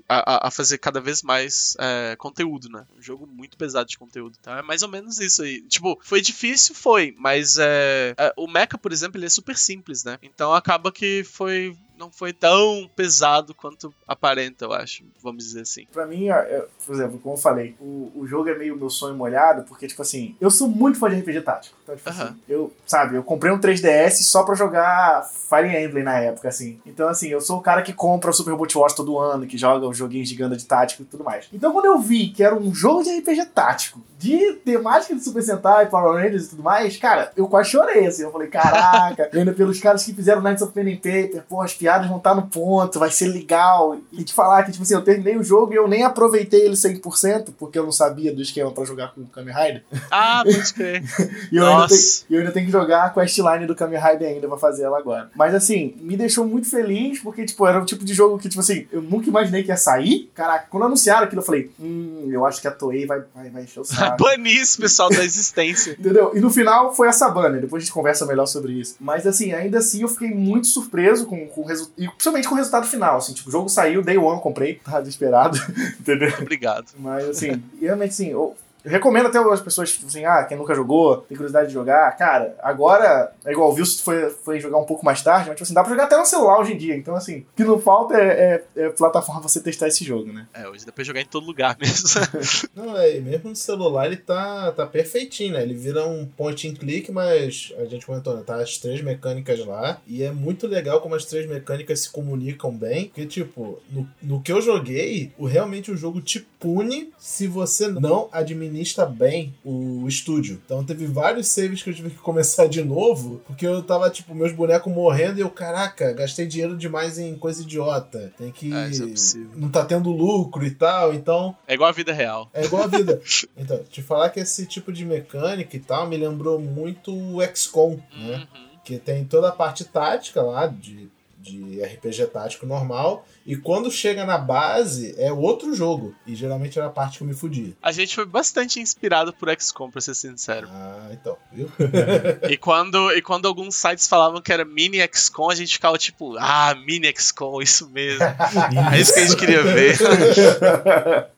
[0.08, 2.86] a, a, a fazer cada vez mais é, conteúdo, né?
[2.96, 4.36] Um jogo muito pesado de conteúdo.
[4.40, 5.62] Então é mais ou menos isso aí.
[5.62, 10.04] Tipo, foi difícil, foi, mas é, é o Mecha, por exemplo, ele é super simples,
[10.04, 10.18] né?
[10.22, 15.86] Então acaba que foi não foi tão pesado quanto aparenta, eu acho, vamos dizer assim.
[15.92, 19.16] Pra mim, eu, por exemplo, como eu falei, o, o jogo é meio meu sonho
[19.16, 21.76] molhado, porque, tipo assim, eu sou muito fã de RPG tático.
[21.82, 26.18] Então, tipo assim, eu, sabe, eu comprei um 3DS só pra jogar Fire Emblem na
[26.18, 26.80] época, assim.
[26.86, 29.58] Então, assim, eu sou o cara que compra o Super Robot Wars todo ano, que
[29.58, 31.48] joga os joguinhos de Ganda de tático e tudo mais.
[31.52, 35.42] Então, quando eu vi que era um jogo de RPG tático, de temática de Super
[35.42, 38.24] Sentai, Power Rangers e tudo mais, cara, eu quase chorei, assim.
[38.24, 41.72] Eu falei, caraca, ainda pelos caras que fizeram Knights of Pen and Paper, pô, as
[41.72, 43.96] piadas vão estar no ponto, vai ser legal.
[44.12, 46.74] E te falar que, tipo assim, eu terminei o jogo e eu nem aproveitei ele
[46.74, 49.84] 100%, porque eu não sabia do esquema pra jogar com o Kamen Rider.
[50.10, 51.02] Ah, pode crer.
[51.52, 51.94] E eu ainda, Nossa.
[51.94, 54.82] tenho, e eu ainda tenho que jogar a questline do Kamen Rider ainda pra fazer
[54.82, 55.30] ela agora.
[55.34, 58.60] Mas assim, me deixou muito feliz, porque, tipo, era um tipo de jogo que, tipo
[58.60, 60.30] assim, eu nunca imaginei que ia sair.
[60.34, 63.62] Caraca, quando anunciaram aquilo, eu falei, hum, eu acho que a Toei vai, vai, vai
[63.62, 64.07] encher o saco.
[64.18, 65.92] Banir esse pessoal da existência.
[65.98, 66.32] Entendeu?
[66.34, 68.96] E no final foi essa banner, depois a gente conversa melhor sobre isso.
[69.00, 71.94] Mas assim, ainda assim eu fiquei muito surpreso com, com o resultado.
[71.98, 73.16] E principalmente com o resultado final.
[73.18, 75.58] Assim, tipo, o jogo saiu, day one, comprei, tava desesperado,
[76.00, 76.32] entendeu?
[76.40, 76.86] Obrigado.
[76.98, 78.56] Mas assim, realmente assim, eu,
[78.88, 82.16] eu recomendo até as pessoas, tipo assim, ah, quem nunca jogou, tem curiosidade de jogar,
[82.16, 85.64] cara, agora é igual o Wilson foi, foi jogar um pouco mais tarde, mas tipo
[85.64, 86.96] assim, dá pra jogar até no celular hoje em dia.
[86.96, 90.32] Então, assim, o que não falta é, é, é plataforma pra você testar esse jogo,
[90.32, 90.46] né?
[90.54, 92.08] É, hoje dá pra jogar em todo lugar mesmo.
[92.74, 95.62] Não, é, mesmo no celular ele tá, tá perfeitinho, né?
[95.62, 98.42] Ele vira um point and click, mas a gente comentou, né?
[98.46, 100.00] Tá as três mecânicas lá.
[100.06, 103.06] E é muito legal como as três mecânicas se comunicam bem.
[103.06, 107.88] Porque, tipo, no, no que eu joguei, o, realmente o jogo te pune se você
[107.88, 110.60] não administra bem o estúdio.
[110.64, 114.34] Então teve vários saves que eu tive que começar de novo, porque eu tava, tipo,
[114.34, 118.32] meus bonecos morrendo e eu, caraca, gastei dinheiro demais em coisa idiota.
[118.36, 118.72] Tem que.
[118.72, 121.56] Ah, é não tá tendo lucro e tal, então.
[121.66, 122.48] É igual a vida real.
[122.52, 123.20] É igual a vida.
[123.56, 127.98] Então, te falar que esse tipo de mecânica e tal me lembrou muito o XCOM,
[128.16, 128.36] né?
[128.36, 128.78] Uhum.
[128.84, 131.10] Que tem toda a parte tática lá, de,
[131.48, 136.14] de RPG tático normal, e quando chega na base é outro jogo.
[136.26, 137.72] E geralmente era a parte que eu me fudia.
[137.82, 140.68] A gente foi bastante inspirado por XCOM, pra ser sincero.
[140.70, 141.70] Ah, então, viu?
[142.48, 146.36] E quando, e quando alguns sites falavam que era mini XCOM, a gente ficava tipo,
[146.38, 148.24] ah, mini XCOM, isso mesmo.
[148.92, 149.98] É isso que a gente queria ver.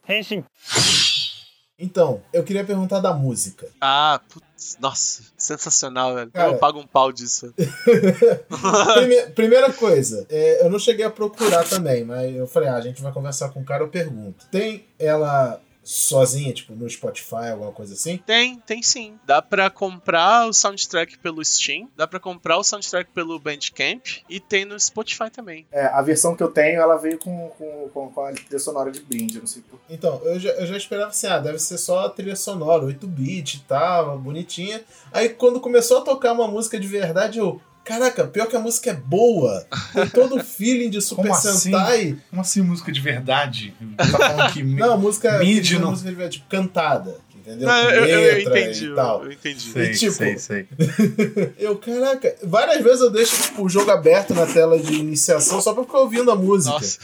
[1.81, 3.67] Então, eu queria perguntar da música.
[3.81, 6.31] Ah, putz, nossa, sensacional, velho.
[6.31, 7.53] Cara- eu pago um pau disso.
[8.95, 12.81] Prime- primeira coisa, é, eu não cheguei a procurar também, mas eu falei, ah, a
[12.81, 14.47] gente vai conversar com o cara, eu pergunto.
[14.51, 18.19] Tem ela sozinha, tipo, no Spotify, alguma coisa assim?
[18.19, 19.19] Tem, tem sim.
[19.25, 24.39] Dá pra comprar o soundtrack pelo Steam, dá pra comprar o soundtrack pelo Bandcamp e
[24.39, 25.67] tem no Spotify também.
[25.73, 28.91] É, a versão que eu tenho, ela veio com, com, com, com a trilha sonora
[28.91, 31.59] de brinde, eu não sei por Então, eu já, eu já esperava assim, ah, deve
[31.59, 34.83] ser só a trilha sonora, 8-bit e tal, bonitinha.
[35.13, 37.61] Aí quando começou a tocar uma música de verdade, eu.
[37.85, 39.67] Caraca, pior que a música é boa.
[39.93, 41.59] Tem todo o feeling de Super Como assim?
[41.59, 42.17] Sentai.
[42.31, 43.75] Como assim música de verdade?
[43.97, 47.19] Tá que Não, a música, Mid uma não- música de verdade, tipo, cantada.
[47.35, 47.67] Entendeu?
[47.67, 49.25] Não, eu, eu- eu entendi, e tal.
[49.25, 49.73] eu entendi.
[49.73, 50.69] Sei, E tipo- sei, sei.
[51.59, 55.73] Eu, caraca, várias vezes eu deixo tipo, o jogo aberto na tela de iniciação só
[55.73, 56.75] pra ficar ouvindo a música.
[56.75, 56.99] Nossa.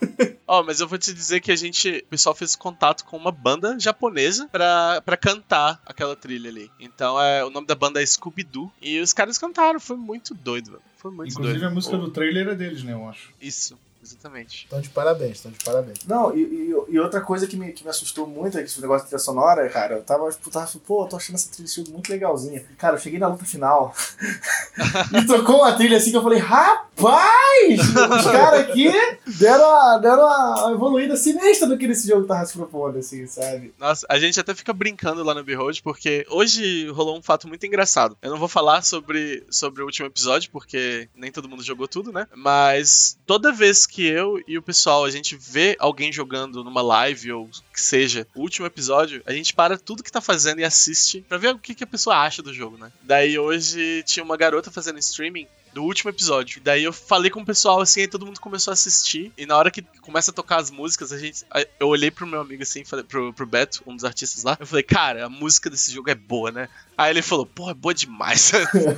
[0.46, 3.32] Ó, mas eu vou te dizer que a gente, o pessoal fez contato com uma
[3.32, 6.70] banda japonesa pra, pra cantar aquela trilha ali.
[6.78, 8.70] Então, é, o nome da banda é Scooby-Doo.
[8.82, 10.82] E os caras cantaram, foi muito doido, velho.
[10.98, 11.70] Foi muito Inclusive doido.
[11.70, 13.30] a música Oh, do trailer é deles, né, eu acho.
[13.40, 14.64] Isso, exatamente.
[14.64, 15.98] Estão de parabéns, estão de parabéns.
[16.06, 18.80] Não, e, e- e outra coisa que me, que me assustou muito é que esse
[18.80, 21.90] negócio de trilha sonora, cara, eu tava, tipo, tava pô, eu tô achando essa trilha
[21.92, 22.64] muito legalzinha.
[22.78, 23.94] Cara, eu cheguei na luta final
[25.12, 27.80] e tocou uma trilha assim que eu falei, rapaz!
[27.80, 28.90] Os caras aqui
[29.38, 33.72] deram a, deram a evoluída sinistra do que esse jogo tava se propondo, assim, sabe?
[33.78, 37.64] Nossa, a gente até fica brincando lá no Behold, porque hoje rolou um fato muito
[37.66, 38.16] engraçado.
[38.22, 42.12] Eu não vou falar sobre, sobre o último episódio, porque nem todo mundo jogou tudo,
[42.12, 42.26] né?
[42.34, 47.32] Mas toda vez que eu e o pessoal, a gente vê alguém jogando numa live,
[47.32, 51.24] ou que seja, o último episódio, a gente para tudo que tá fazendo e assiste
[51.28, 52.90] pra ver o que, que a pessoa acha do jogo, né?
[53.02, 56.60] Daí hoje tinha uma garota fazendo streaming do último episódio.
[56.62, 59.32] Daí eu falei com o pessoal assim, aí todo mundo começou a assistir.
[59.36, 61.44] E na hora que começa a tocar as músicas, a gente.
[61.78, 64.56] Eu olhei pro meu amigo assim, falei, pro, pro Beto, um dos artistas lá.
[64.58, 66.68] Eu falei, cara, a música desse jogo é boa, né?
[66.96, 68.52] Aí ele falou, porra, é boa demais.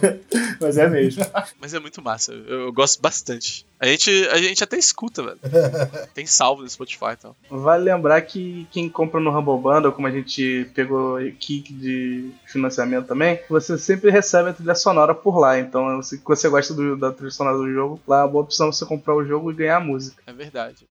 [0.61, 1.25] Mas é mesmo.
[1.59, 2.33] Mas é muito massa.
[2.33, 3.66] Eu, eu gosto bastante.
[3.79, 5.39] A gente, a gente até escuta, velho.
[6.15, 7.37] Tem salvo no Spotify e tal.
[7.51, 13.07] Vale lembrar que quem compra no Humble Bundle, como a gente pegou kick de financiamento
[13.07, 15.59] também, você sempre recebe a trilha sonora por lá.
[15.59, 18.73] Então, se você gosta do- da trilha sonora do jogo, lá é uma boa opção
[18.73, 20.23] você comprar o jogo e ganhar a música.
[20.27, 20.87] É verdade.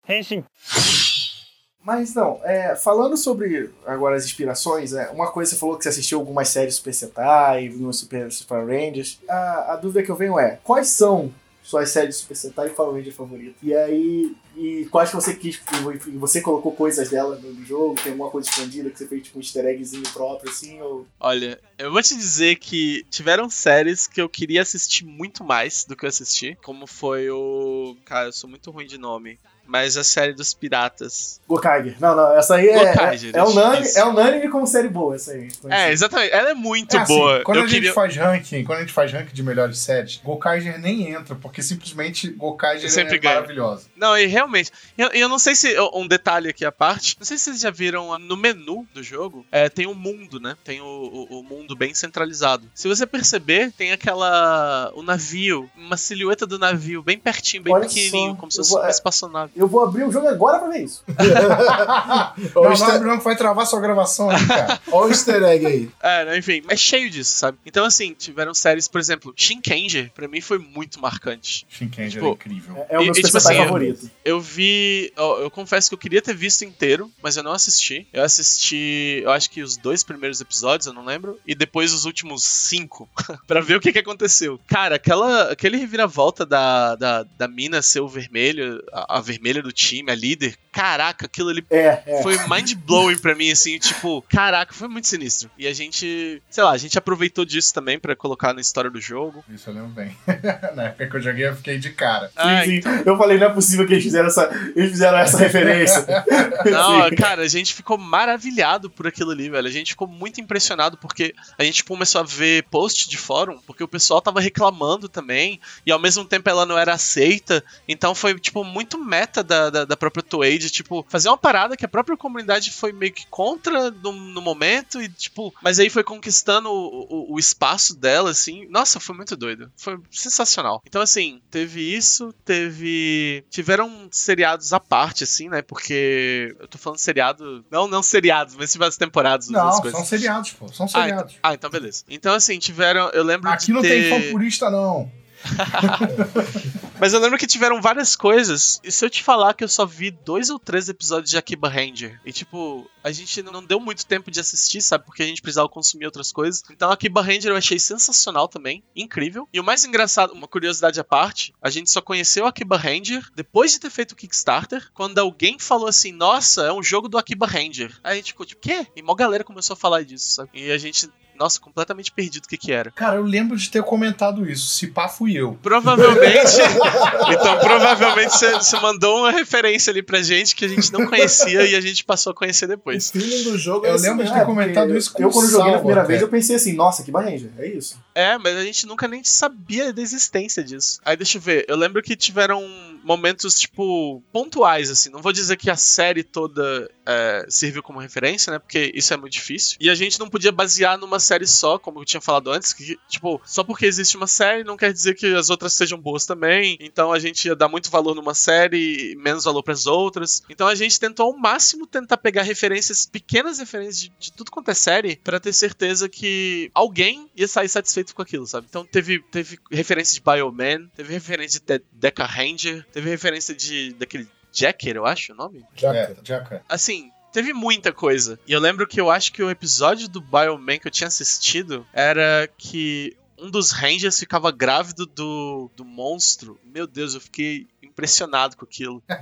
[1.82, 5.90] Mas não, é, falando sobre agora as inspirações, é, uma coisa você falou que você
[5.90, 9.18] assistiu algumas séries Super Sentai, Super, Super Rangers.
[9.28, 11.30] A, a dúvida que eu venho é: quais são
[11.64, 13.56] suas séries Super Sentai e Power Ranger favoritas?
[13.62, 15.60] E aí, e quais que você quis,
[16.06, 17.94] e você colocou coisas dela no, no jogo?
[18.00, 20.80] Tem alguma coisa escondida que você fez tipo um easter eggzinho próprio assim?
[20.80, 21.06] Ou...
[21.18, 25.96] Olha, eu vou te dizer que tiveram séries que eu queria assistir muito mais do
[25.96, 26.56] que eu assisti.
[26.62, 27.96] Como foi o.
[28.04, 29.38] Cara, eu sou muito ruim de nome.
[29.66, 31.40] Mas a série dos piratas.
[31.48, 31.96] Gokaiger.
[32.00, 35.32] Não, não, essa aí é, Gokaiger, é, é, unânime, é unânime como série boa, essa
[35.32, 35.48] aí.
[35.68, 36.32] É, exatamente.
[36.32, 37.42] Ela é muito É assim, boa.
[37.44, 37.92] quando Eu a gente queria...
[37.92, 42.28] faz ranking, quando a gente faz ranking de melhores séries, Gokaiger nem entra, porque simplesmente
[42.30, 43.34] Gokaiger Sempre é ganha.
[43.36, 43.84] maravilhosa.
[43.96, 44.70] Não, e realmente.
[44.96, 45.74] Eu, eu não sei se.
[45.92, 47.16] Um detalhe aqui à parte.
[47.18, 49.44] Não sei se vocês já viram no menu do jogo.
[49.50, 50.56] É, tem um mundo, né?
[50.64, 52.68] Tem o, o, o mundo bem centralizado.
[52.74, 54.90] Se você perceber, tem aquela.
[54.94, 55.68] O navio.
[55.76, 58.30] Uma silhueta do navio bem pertinho, bem Olha pequenininho.
[58.32, 59.52] só, Como se fosse vou- uma espaçonave.
[59.56, 61.04] Eu vou abrir o jogo agora pra ver isso.
[62.54, 64.80] O easter- não, vai travar sua gravação aí, cara.
[64.90, 65.90] ó o easter egg aí.
[66.02, 67.58] É, enfim, é cheio disso, sabe?
[67.64, 71.66] Então, assim, tiveram séries, por exemplo, Shinkenger, pra mim foi muito marcante.
[71.68, 72.76] Shinkenger Tipo, é incrível.
[72.88, 74.10] É, é o meu e, tipo assim, favorito.
[74.24, 75.12] Eu vi.
[75.16, 78.06] ó, Eu confesso que eu queria ter visto inteiro, mas eu não assisti.
[78.12, 82.04] Eu assisti, eu acho que os dois primeiros episódios, eu não lembro, e depois os
[82.04, 83.08] últimos cinco,
[83.46, 84.58] pra ver o que, que aconteceu.
[84.66, 89.72] Cara, aquela, aquele reviravolta da, da, da mina ser o vermelho, a, a vermelha do
[89.72, 92.22] time, a líder, caraca, aquilo ali É, é.
[92.22, 95.50] foi mind blowing pra mim, assim, tipo, caraca, foi muito sinistro.
[95.58, 99.00] E a gente, sei lá, a gente aproveitou disso também pra colocar na história do
[99.00, 99.44] jogo.
[99.48, 100.16] Isso eu lembro bem.
[100.74, 102.30] Na época que eu joguei, eu fiquei de cara.
[102.36, 102.88] Ai, Sim, sim.
[103.04, 106.04] Eu falei, não é possível que eles fizeram essa, eles fizeram essa referência.
[106.64, 107.14] Não, Sim.
[107.16, 109.66] cara, a gente ficou maravilhado por aquilo ali, velho.
[109.66, 113.82] A gente ficou muito impressionado porque a gente começou a ver post de fórum, porque
[113.82, 117.62] o pessoal tava reclamando também, e ao mesmo tempo ela não era aceita.
[117.88, 121.76] Então foi, tipo, muito meta da, da, da própria Toei de, tipo, fazer uma parada
[121.76, 125.90] que a própria comunidade foi meio que contra no, no momento, e, tipo, mas aí
[125.90, 128.66] foi conquistando o, o, o espaço dela, assim.
[128.68, 129.70] Nossa, foi muito doido.
[129.76, 130.82] Foi sensacional.
[130.86, 133.44] Então, assim, teve isso, teve.
[133.50, 135.62] Tiveram seriados à parte, assim, né?
[135.62, 137.64] Porque eu tô falando seriado.
[137.70, 139.98] Não, não seriados, mas tiveram as temporadas das Não, coisas.
[139.98, 140.68] são seriados, pô.
[140.68, 141.34] São Ah, então, seriados.
[141.42, 142.04] ah, então beleza.
[142.08, 143.08] Então, assim, tiveram.
[143.10, 144.10] Eu lembro Aqui de não ter...
[144.10, 145.10] tem fã purista, não.
[146.98, 148.80] Mas eu lembro que tiveram várias coisas.
[148.82, 151.68] E se eu te falar que eu só vi dois ou três episódios de Akiba
[151.68, 152.20] Ranger?
[152.24, 155.04] E tipo, a gente não deu muito tempo de assistir, sabe?
[155.04, 156.62] Porque a gente precisava consumir outras coisas.
[156.70, 158.82] Então Akiba Ranger eu achei sensacional também.
[158.94, 159.48] Incrível.
[159.52, 163.72] E o mais engraçado, uma curiosidade à parte, a gente só conheceu Akiba Ranger depois
[163.72, 164.90] de ter feito o Kickstarter.
[164.94, 167.98] Quando alguém falou assim, nossa, é um jogo do Akiba Ranger.
[168.02, 168.86] Aí a gente ficou tipo, quê?
[168.94, 170.50] E mó galera começou a falar disso, sabe?
[170.54, 171.08] E a gente.
[171.38, 172.90] Nossa, completamente perdido o que que era.
[172.92, 174.66] Cara, eu lembro de ter comentado isso.
[174.68, 175.58] Se pá, fui eu.
[175.62, 176.56] Provavelmente.
[177.32, 181.74] então, provavelmente você mandou uma referência ali pra gente que a gente não conhecia e
[181.74, 183.10] a gente passou a conhecer O depois.
[183.10, 184.38] feeling do jogo é Eu esse lembro de mesmo.
[184.38, 186.08] ter comentado isso com Eu, quando joguei na primeira até.
[186.08, 187.98] vez, eu pensei assim, nossa, que Ranger, é isso.
[188.14, 191.00] É, mas a gente nunca nem sabia da existência disso.
[191.04, 192.62] Aí deixa eu ver, eu lembro que tiveram
[193.04, 195.10] momentos, tipo, pontuais, assim.
[195.10, 198.58] Não vou dizer que a série toda é, serviu como referência, né?
[198.58, 199.76] Porque isso é muito difícil.
[199.80, 202.98] E a gente não podia basear numa série só, como eu tinha falado antes, que,
[203.08, 206.76] tipo, só porque existe uma série não quer dizer que as outras sejam boas também.
[206.80, 210.42] Então a gente ia dar muito valor numa série e menos valor pras outras.
[210.48, 214.70] Então a gente tentou ao máximo tentar pegar referências, pequenas referências de, de tudo quanto
[214.70, 218.66] é série, pra ter certeza que alguém ia sair satisfeito com aquilo, sabe?
[218.68, 224.28] Então teve, teve referência de Bioman, teve referência De- Deca Ranger, teve referência de daquele
[224.52, 225.64] Jacker, eu acho o nome.
[225.74, 226.62] Já, É, Jaca.
[226.68, 228.38] Assim, teve muita coisa.
[228.46, 231.84] E eu lembro que eu acho que o episódio do Bioman que eu tinha assistido
[231.92, 236.58] era que um dos Rangers ficava grávido do, do monstro.
[236.64, 239.02] Meu Deus, eu fiquei impressionado com aquilo.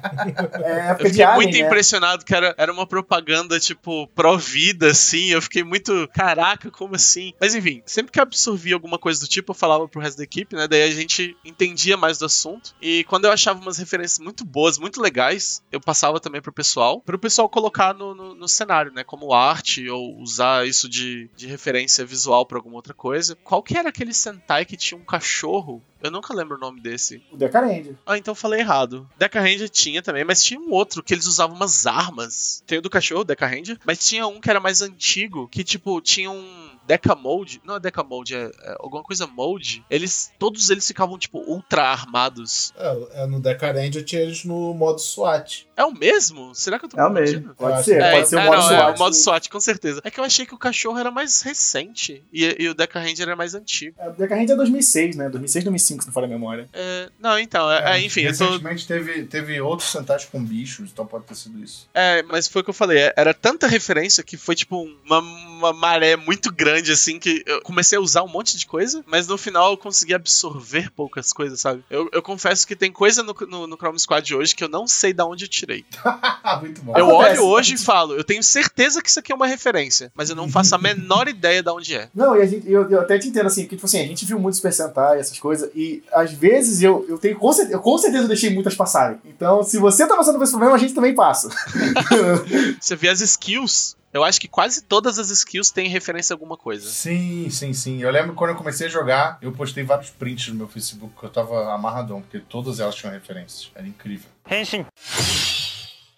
[0.63, 1.61] É Eu fiquei muito né?
[1.61, 5.27] impressionado que era, era uma propaganda, tipo, pró-vida, assim.
[5.27, 6.09] Eu fiquei muito.
[6.15, 7.33] Caraca, como assim?
[7.41, 10.25] Mas enfim, sempre que eu absorvia alguma coisa do tipo, eu falava pro resto da
[10.25, 10.69] equipe, né?
[10.69, 12.75] Daí a gente entendia mais do assunto.
[12.81, 17.01] E quando eu achava umas referências muito boas, muito legais, eu passava também pro pessoal,
[17.01, 19.05] pro pessoal colocar no, no, no cenário, né?
[19.05, 23.37] Como arte, ou usar isso de, de referência visual pra alguma outra coisa.
[23.43, 25.83] Qual que era aquele Sentai que tinha um cachorro?
[26.03, 27.23] Eu nunca lembro o nome desse.
[27.31, 27.97] O Decarendia.
[28.05, 29.09] Ah, então eu falei errado.
[29.17, 32.65] Deca Ranger tinha também, mas tinha um outro que eles usavam umas armas.
[32.67, 36.01] Tem o do cachorro, Deca Ranger, mas tinha um que era mais antigo, que tipo,
[36.01, 37.61] tinha um Deca Mode.
[37.65, 39.85] Não é Deca Mode, é, é alguma coisa Mode.
[39.91, 42.73] Eles, todos eles ficavam tipo ultra armados.
[42.77, 45.67] É, é, no Decarend eu tinha eles no modo SWAT.
[45.77, 46.55] É o mesmo?
[46.55, 47.55] Será que eu tô É o mesmo.
[47.55, 48.81] Pode ser, pode ser o é, modo não, SWAT.
[48.81, 50.01] É, o modo SWAT, com certeza.
[50.05, 53.27] É que eu achei que o cachorro era mais recente e, e o Deca Ranger
[53.29, 53.97] era mais antigo.
[53.99, 55.29] É, O Decarendia é 2006, né?
[55.29, 56.69] 2006, 2005, se não for a memória.
[56.73, 60.91] É, não, então, é, é, enfim, eu tô, Recentemente teve, teve outros Sentais com bichos,
[60.93, 61.89] então pode ter sido isso.
[61.95, 62.99] É, mas foi o que eu falei.
[62.99, 67.43] é- Era tanta referência que foi tipo uma, uma maré muito grande grande, assim, que
[67.47, 71.33] eu comecei a usar um monte de coisa, mas no final eu consegui absorver poucas
[71.33, 71.85] coisas, sabe?
[71.91, 74.87] Eu, eu confesso que tem coisa no, no, no Chrome Squad hoje que eu não
[74.87, 75.85] sei da onde eu tirei.
[76.61, 76.97] Muito bom.
[76.97, 77.41] Eu Acontece.
[77.41, 80.37] olho hoje e falo, eu tenho certeza que isso aqui é uma referência, mas eu
[80.37, 82.09] não faço a menor ideia de onde é.
[82.15, 84.25] Não, e a gente, eu, eu até te entendo assim, porque tipo assim, a gente
[84.25, 87.81] viu muito Super Sentai, essas coisas, e às vezes eu, eu tenho com certeza, eu
[87.81, 89.19] com certeza deixei muitas passarem.
[89.27, 91.49] Então, se você tá passando por esse problema, a gente também passa.
[92.81, 96.57] Você vê as skills, eu acho que quase todas as skills têm referência a alguma
[96.57, 96.89] coisa.
[96.89, 98.03] Sim, sim, sim.
[98.03, 101.25] Eu lembro quando eu comecei a jogar, eu postei vários prints no meu Facebook que
[101.25, 103.71] eu tava amarradão, porque todas elas tinham referências.
[103.75, 104.29] Era incrível.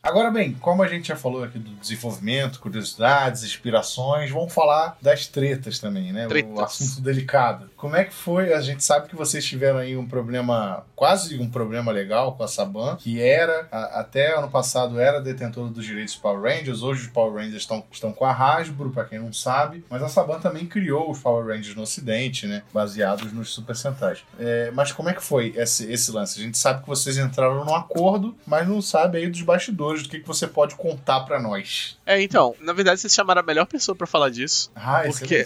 [0.05, 5.27] Agora bem, como a gente já falou aqui do desenvolvimento, curiosidades, inspirações, vamos falar das
[5.27, 6.27] tretas também, né?
[6.27, 6.59] O Tretas.
[6.61, 7.71] assunto delicado.
[7.75, 8.53] Como é que foi?
[8.53, 12.49] A gente sabe que vocês tiveram aí um problema, quase um problema legal com a
[12.49, 16.83] Saban, que era, a- até ano passado, era detentora dos direitos Power Rangers.
[16.83, 19.85] Hoje os Power Rangers estão, estão com a Hasbro, pra quem não sabe.
[19.89, 22.63] Mas a Saban também criou os Power Rangers no Ocidente, né?
[22.75, 24.19] Baseados nos Super Sentais.
[24.39, 26.39] É, mas como é que foi esse, esse lance?
[26.39, 30.09] A gente sabe que vocês entraram num acordo, mas não sabe aí dos bastidores, do
[30.09, 31.97] que, que você pode contar pra nós.
[32.05, 34.71] É, então, na verdade vocês chamaram a melhor pessoa pra falar disso.
[34.75, 35.45] Ah, Porque,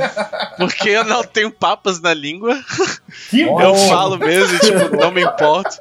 [0.58, 2.58] porque eu não tenho papas na língua,
[3.30, 5.76] Que eu falo mesmo, tipo, não me importo.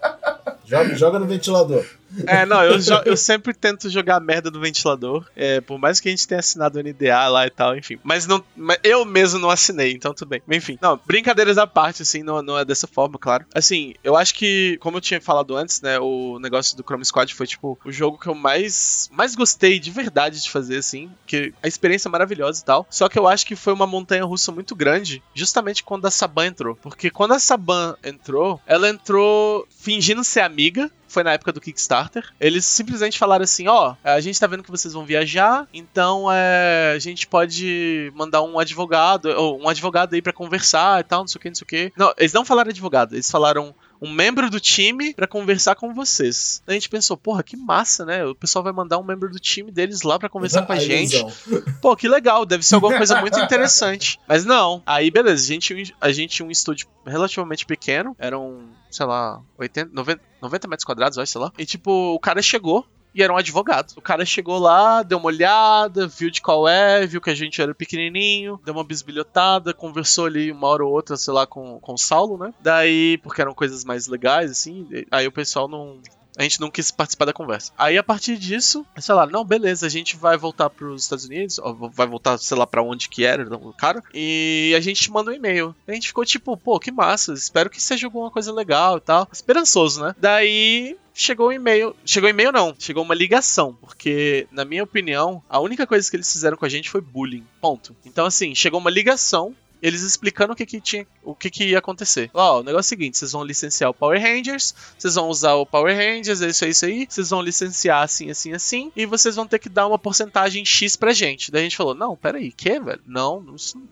[0.66, 1.86] Joga, joga no ventilador.
[2.28, 5.26] É, não, eu, eu sempre tento jogar merda do ventilador.
[5.36, 7.99] É, por mais que a gente tenha assinado o NDA lá e tal, enfim.
[8.03, 8.43] Mas não.
[8.55, 10.41] mas eu mesmo não assinei, então tudo bem.
[10.49, 13.45] Enfim, não, brincadeiras à parte, assim, não, não é dessa forma, claro.
[13.53, 17.34] Assim, eu acho que, como eu tinha falado antes, né, o negócio do Chrome Squad
[17.34, 21.09] foi, tipo, o jogo que eu mais, mais gostei de verdade de fazer, assim.
[21.26, 22.88] Que a experiência é maravilhosa e tal.
[22.89, 26.47] Só que eu acho que foi uma montanha russa muito grande, justamente quando a Saban
[26.47, 26.76] entrou.
[26.76, 32.28] Porque quando a Saban entrou, ela entrou fingindo ser amiga foi na época do Kickstarter.
[32.39, 36.93] Eles simplesmente falaram assim: ó, a gente tá vendo que vocês vão viajar, então é,
[36.95, 41.28] a gente pode mandar um advogado, ou um advogado aí pra conversar e tal, não
[41.28, 41.93] sei o que, não sei o que.
[41.95, 46.61] Não, eles não falaram advogado, eles falaram um membro do time pra conversar com vocês.
[46.68, 48.26] A gente pensou, porra, que massa, né?
[48.26, 51.26] O pessoal vai mandar um membro do time deles lá pra conversar com a gente.
[51.82, 54.20] Pô, que legal, deve ser alguma coisa muito interessante.
[54.28, 54.84] Mas não.
[54.86, 58.64] Aí, beleza, a gente, a gente tinha um estúdio relativamente pequeno, eram,
[58.94, 61.52] sei lá, 80, 90, 90 metros quadrados, acho, sei lá.
[61.58, 62.86] E tipo, o cara chegou.
[63.16, 63.94] E era um advogado.
[63.96, 67.62] O cara chegou lá, deu uma olhada, viu de qual é, viu que a gente
[67.62, 71.94] era pequenininho, deu uma bisbilhotada, conversou ali uma hora ou outra, sei lá, com, com
[71.94, 72.52] o Saulo, né?
[72.60, 76.00] Daí, porque eram coisas mais legais, assim, aí o pessoal não,
[76.38, 77.72] a gente não quis participar da conversa.
[77.78, 81.60] Aí a partir disso, sei lá, não, beleza, a gente vai voltar pros Estados Unidos,
[81.92, 85.34] vai voltar, sei lá, pra onde que era o cara, e a gente manda um
[85.34, 85.76] e-mail.
[85.88, 89.28] A gente ficou tipo, pô, que massa, espero que seja alguma coisa legal e tal.
[89.32, 90.16] Esperançoso, né?
[90.18, 91.96] Daí chegou um e-mail.
[92.06, 92.76] Chegou um e-mail, não.
[92.78, 93.78] Chegou uma ligação.
[93.80, 97.46] Porque, na minha opinião, a única coisa que eles fizeram com a gente foi bullying.
[97.62, 97.96] Ponto.
[98.06, 99.56] Então, assim, chegou uma ligação.
[99.84, 102.32] Eles explicando o que, que tinha, o que, que ia acontecer.
[102.34, 105.56] Ó, o negócio é o seguinte: vocês vão licenciar o Power Rangers, vocês vão usar
[105.56, 107.06] o Power Rangers, é isso, é isso aí.
[107.10, 110.96] Vocês vão licenciar assim, assim, assim, e vocês vão ter que dar uma porcentagem X
[110.96, 111.52] pra gente.
[111.52, 113.02] Daí a gente falou: Não, peraí, que, velho?
[113.06, 113.44] Não,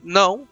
[0.02, 0.48] não,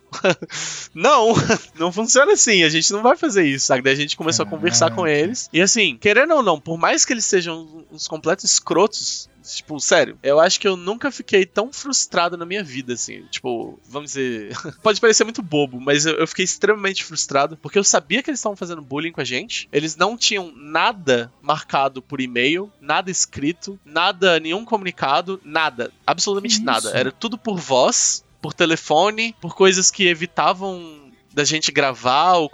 [0.94, 1.34] não.
[1.78, 2.64] não, funciona assim.
[2.64, 3.82] A gente não vai fazer isso, sabe?
[3.82, 5.50] Daí a gente começou a conversar com eles.
[5.52, 10.18] E assim, querendo ou não, por mais que eles sejam uns completos escrotos, tipo, sério,
[10.22, 13.24] eu acho que eu nunca fiquei tão frustrado na minha vida, assim.
[13.30, 14.56] Tipo, vamos dizer.
[14.84, 18.40] Pode parecer muito bobo, mas eu, eu fiquei extremamente frustrado porque eu sabia que eles
[18.40, 19.68] estavam fazendo bullying com a gente.
[19.72, 25.92] Eles não tinham nada marcado por e-mail, nada escrito, nada, nenhum comunicado, nada.
[26.06, 26.90] Absolutamente Que nada.
[26.90, 26.98] isso?
[26.98, 32.52] Era tudo por voz, por telefone, por coisas que evitavam da gente gravar ou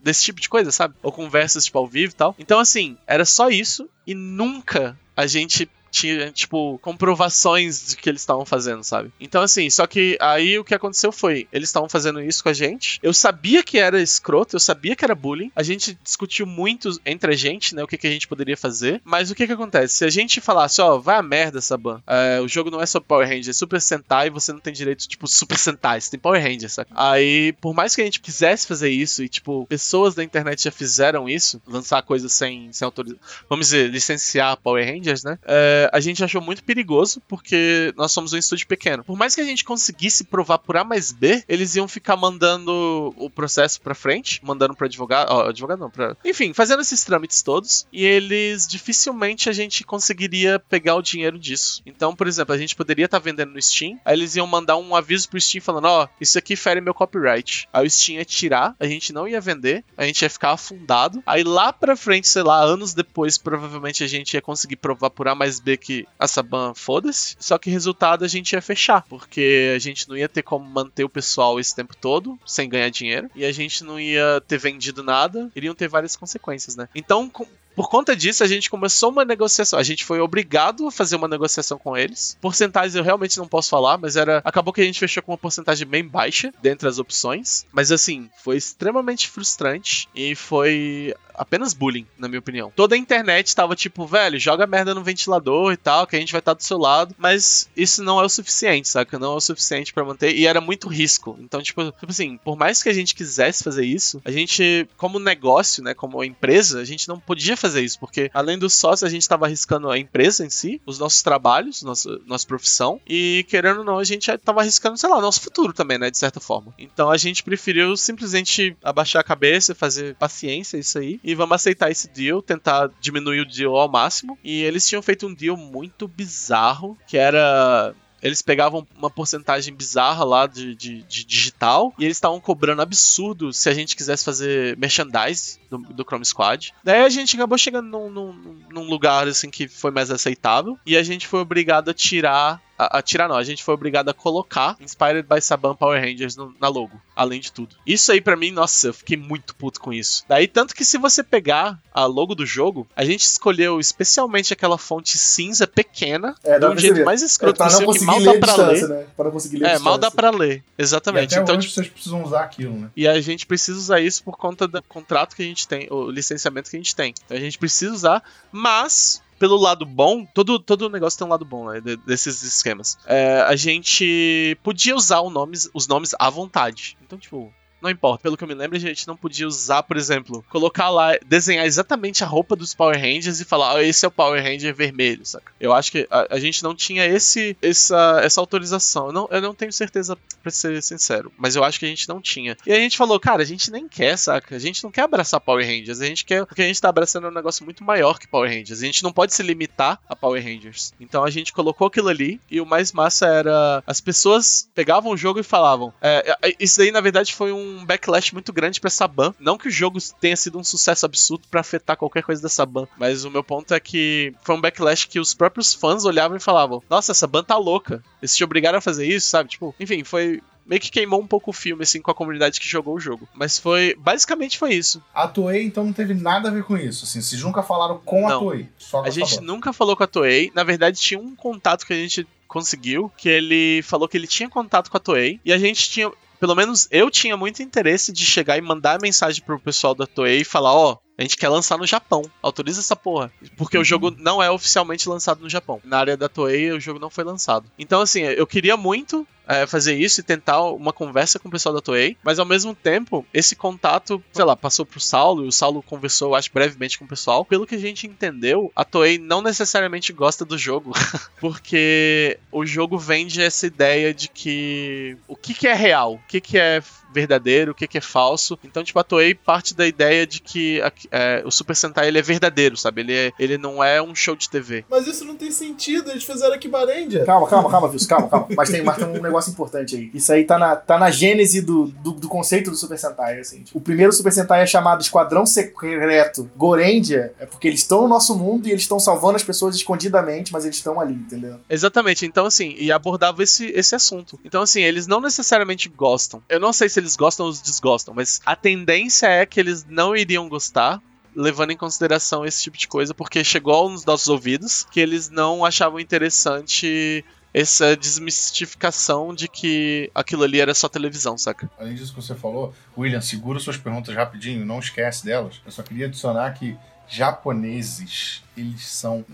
[0.00, 0.94] desse tipo de coisa, sabe?
[1.02, 2.34] Ou conversas tipo ao vivo e tal.
[2.38, 8.20] Então assim, era só isso e nunca a gente tinha, tipo, comprovações de que eles
[8.20, 9.12] estavam fazendo, sabe?
[9.20, 12.52] Então, assim, só que aí o que aconteceu foi, eles estavam fazendo isso com a
[12.52, 12.98] gente.
[13.02, 15.52] Eu sabia que era escroto, eu sabia que era bullying.
[15.54, 19.00] A gente discutiu muito entre a gente, né, o que, que a gente poderia fazer.
[19.04, 19.94] Mas o que que acontece?
[19.94, 22.98] Se a gente falasse, ó, vai a merda, Saban, é, o jogo não é só
[22.98, 26.42] Power Rangers, é Super Sentai, você não tem direito, tipo, Super Sentai, você tem Power
[26.42, 26.90] Rangers, saca?
[26.96, 30.72] Aí, por mais que a gente quisesse fazer isso, e, tipo, pessoas da internet já
[30.72, 35.38] fizeram isso, lançar coisas sem, sem autorização, vamos dizer, licenciar Power Rangers, né?
[35.44, 39.04] É, a gente achou muito perigoso, porque nós somos um estúdio pequeno.
[39.04, 43.14] Por mais que a gente conseguisse provar por A mais B, eles iam ficar mandando
[43.16, 46.16] o processo pra frente, mandando pro advogado, ó, advogado não, pra...
[46.24, 51.82] Enfim, fazendo esses trâmites todos, e eles, dificilmente a gente conseguiria pegar o dinheiro disso.
[51.86, 54.94] Então, por exemplo, a gente poderia estar vendendo no Steam, aí eles iam mandar um
[54.94, 57.68] aviso pro Steam falando, ó, isso aqui fere meu copyright.
[57.72, 61.22] Aí o Steam ia tirar, a gente não ia vender, a gente ia ficar afundado.
[61.26, 65.28] Aí lá pra frente, sei lá, anos depois, provavelmente a gente ia conseguir provar por
[65.28, 69.02] A mais B sabia que a Saban foda-se, só que resultado a gente ia fechar,
[69.08, 72.88] porque a gente não ia ter como manter o pessoal esse tempo todo, sem ganhar
[72.90, 76.88] dinheiro, e a gente não ia ter vendido nada, iriam ter várias consequências, né?
[76.94, 79.78] Então, com- por conta disso, a gente começou uma negociação.
[79.78, 82.36] A gente foi obrigado a fazer uma negociação com eles.
[82.40, 84.40] Porcentagens eu realmente não posso falar, mas era.
[84.44, 87.66] Acabou que a gente fechou com uma porcentagem bem baixa dentre as opções.
[87.72, 92.72] Mas assim, foi extremamente frustrante e foi apenas bullying, na minha opinião.
[92.74, 96.32] Toda a internet tava tipo, velho, joga merda no ventilador e tal, que a gente
[96.32, 97.14] vai estar do seu lado.
[97.18, 99.18] Mas isso não é o suficiente, saca?
[99.18, 100.34] Não é o suficiente pra manter.
[100.34, 101.36] E era muito risco.
[101.40, 105.18] Então, tipo, tipo assim, por mais que a gente quisesse fazer isso, a gente, como
[105.18, 109.10] negócio, né, como empresa, a gente não podia fazer isso, porque além do sócio, a
[109.10, 113.78] gente tava arriscando a empresa em si, os nossos trabalhos, nossa, nossa profissão, e querendo
[113.78, 116.40] ou não, a gente tava arriscando, sei lá, o nosso futuro também, né, de certa
[116.40, 116.74] forma.
[116.78, 121.90] Então a gente preferiu simplesmente abaixar a cabeça, fazer paciência, isso aí, e vamos aceitar
[121.90, 124.38] esse deal, tentar diminuir o deal ao máximo.
[124.44, 127.94] E eles tinham feito um deal muito bizarro, que era
[128.24, 133.52] eles pegavam uma porcentagem bizarra lá de, de- de digital e eles estavam cobrando absurdo
[133.52, 136.72] se a gente quisesse fazer merchandise do, do Chrome Squad.
[136.82, 140.96] Daí a gente acabou chegando num, num- num lugar assim que foi mais aceitável e
[140.96, 142.60] a gente foi obrigado a tirar.
[142.78, 146.34] A, a tirar não, a gente foi obrigado a colocar Inspired by Saban Power Rangers
[146.36, 147.76] no- na logo, além de tudo.
[147.86, 150.24] Isso aí pra mim, nossa, eu fiquei muito puto com isso.
[150.28, 154.76] Daí, tanto que se você pegar a logo do jogo, a gente escolheu especialmente aquela
[154.76, 157.04] fonte cinza pequena, É, de dá um jeito ver.
[157.04, 158.88] mais É, escroto pra não possível, que conseguir mal ler dá a pra ler.
[158.88, 159.06] né?
[159.16, 161.34] Pra não conseguir ler É, mal dá pra ler, E exatamente.
[161.34, 162.90] até Então, hoje tipo, vocês precisam usar aquilo, né?
[162.96, 166.10] e a gente precisa usar isso por conta do contrato que a gente tem, o
[166.10, 167.14] licenciamento que a gente tem.
[167.24, 171.44] Então a gente precisa usar, mas pelo lado bom, todo, todo negócio tem um lado
[171.44, 172.98] bom né, de- desses esquemas.
[173.06, 176.96] É, a gente podia usar nomes, os nomes à vontade.
[177.04, 177.52] Então, tipo.
[177.84, 180.88] Não importa, pelo que eu me lembro, a gente não podia usar, por exemplo, colocar
[180.88, 184.42] lá, desenhar exatamente a roupa dos Power Rangers e falar, ah, esse é o Power
[184.42, 185.52] Ranger vermelho, saca?
[185.60, 189.08] Eu acho que a, a gente não tinha esse, essa, essa autorização.
[189.08, 192.08] Eu não, eu não tenho certeza, pra ser sincero, mas eu acho que a gente
[192.08, 192.56] não tinha.
[192.66, 194.56] E a gente falou, cara, a gente nem quer, saca?
[194.56, 196.44] A gente não quer abraçar Power Rangers, a gente quer.
[196.46, 198.82] Porque a gente tá abraçando um negócio muito maior que Power Rangers.
[198.82, 200.92] A gente não pode se limitar a Power Rangers.
[201.00, 203.82] Então a gente colocou aquilo ali e o mais massa era.
[203.86, 205.92] As pessoas pegavam o jogo e falavam.
[206.00, 209.34] é, é, isso daí, na verdade, foi um backlash muito grande pra Saban.
[209.40, 212.86] Não que o jogo tenha sido um sucesso absurdo pra afetar qualquer coisa da Saban,
[212.98, 216.40] mas o meu ponto é que foi um backlash que os próprios fãs olhavam e
[216.40, 218.04] falavam: Nossa, essa Saban tá louca.
[218.20, 219.48] Eles te obrigaram a fazer isso, sabe?
[219.48, 220.42] Tipo, enfim, foi.
[220.66, 223.28] Meio que queimou um pouco o filme, assim, com a comunidade que jogou o jogo.
[223.34, 223.94] Mas foi.
[223.98, 225.02] Basicamente foi isso.
[225.14, 227.04] A Toei, então, não teve nada a ver com isso.
[227.04, 228.40] Assim, vocês nunca falaram com a Não.
[228.40, 228.68] Toei.
[228.78, 230.50] Só A a gente nunca falou com a Toei.
[230.54, 234.48] Na verdade, tinha um contato que a gente conseguiu, que ele falou que ele tinha
[234.48, 235.38] contato com a Toei.
[235.44, 236.10] E a gente tinha.
[236.38, 240.40] Pelo menos eu tinha muito interesse de chegar e mandar mensagem pro pessoal da Toei
[240.40, 240.98] e falar: ó.
[241.18, 242.22] a gente quer lançar no Japão.
[242.42, 243.32] Autoriza essa porra.
[243.56, 245.80] Porque o jogo não é oficialmente lançado no Japão.
[245.84, 247.70] Na área da Toei, o jogo não foi lançado.
[247.78, 251.74] Então, assim, eu queria muito é, fazer isso e tentar uma conversa com o pessoal
[251.74, 255.52] da Toei, mas ao mesmo tempo, esse contato, sei lá, passou pro Saulo e o
[255.52, 257.44] Saulo conversou, acho, brevemente com o pessoal.
[257.44, 260.92] Pelo que a gente entendeu, a Toei não necessariamente gosta do jogo,
[261.40, 266.40] porque o jogo vende essa ideia de que o que, que é real, o que,
[266.40, 266.82] que é
[267.12, 268.58] verdadeiro, o que, que é falso.
[268.64, 270.80] Então, tipo, a Toei parte da ideia de que
[271.12, 273.02] é, o Super Sentai ele é verdadeiro, sabe?
[273.02, 274.84] Ele, é- ele não é um show de TV.
[274.90, 277.24] Mas isso não tem sentido, eles fizeram aqui Barendia.
[277.24, 278.48] Calma, calma, calma, Vilso, calma, calma.
[278.56, 280.10] Mas tem, mas tem um negócio importante aí.
[280.14, 283.62] Isso aí tá na, tá na gênese do, do, do conceito do Super Sentai, assim.
[283.62, 288.08] Tipo, o primeiro Super Sentai é chamado Esquadrão Secreto Gorendia, é porque eles estão no
[288.08, 291.60] nosso mundo e eles estão salvando as pessoas escondidamente, mas eles estão ali, entendeu?
[291.68, 294.38] Exatamente, então assim, e abordava esse, esse assunto.
[294.44, 296.42] Então assim, eles não necessariamente gostam.
[296.48, 300.16] Eu não sei se eles gostam ou desgostam, mas a tendência é que eles não
[300.16, 301.00] iriam gostar.
[301.36, 305.64] Levando em consideração esse tipo de coisa, porque chegou aos nossos ouvidos que eles não
[305.64, 307.24] achavam interessante
[307.54, 311.70] essa desmistificação de que aquilo ali era só televisão, saca?
[311.78, 315.60] Além disso que você falou, William, segura suas perguntas rapidinho, não esquece delas.
[315.64, 316.76] Eu só queria adicionar que
[317.06, 319.24] japoneses, eles são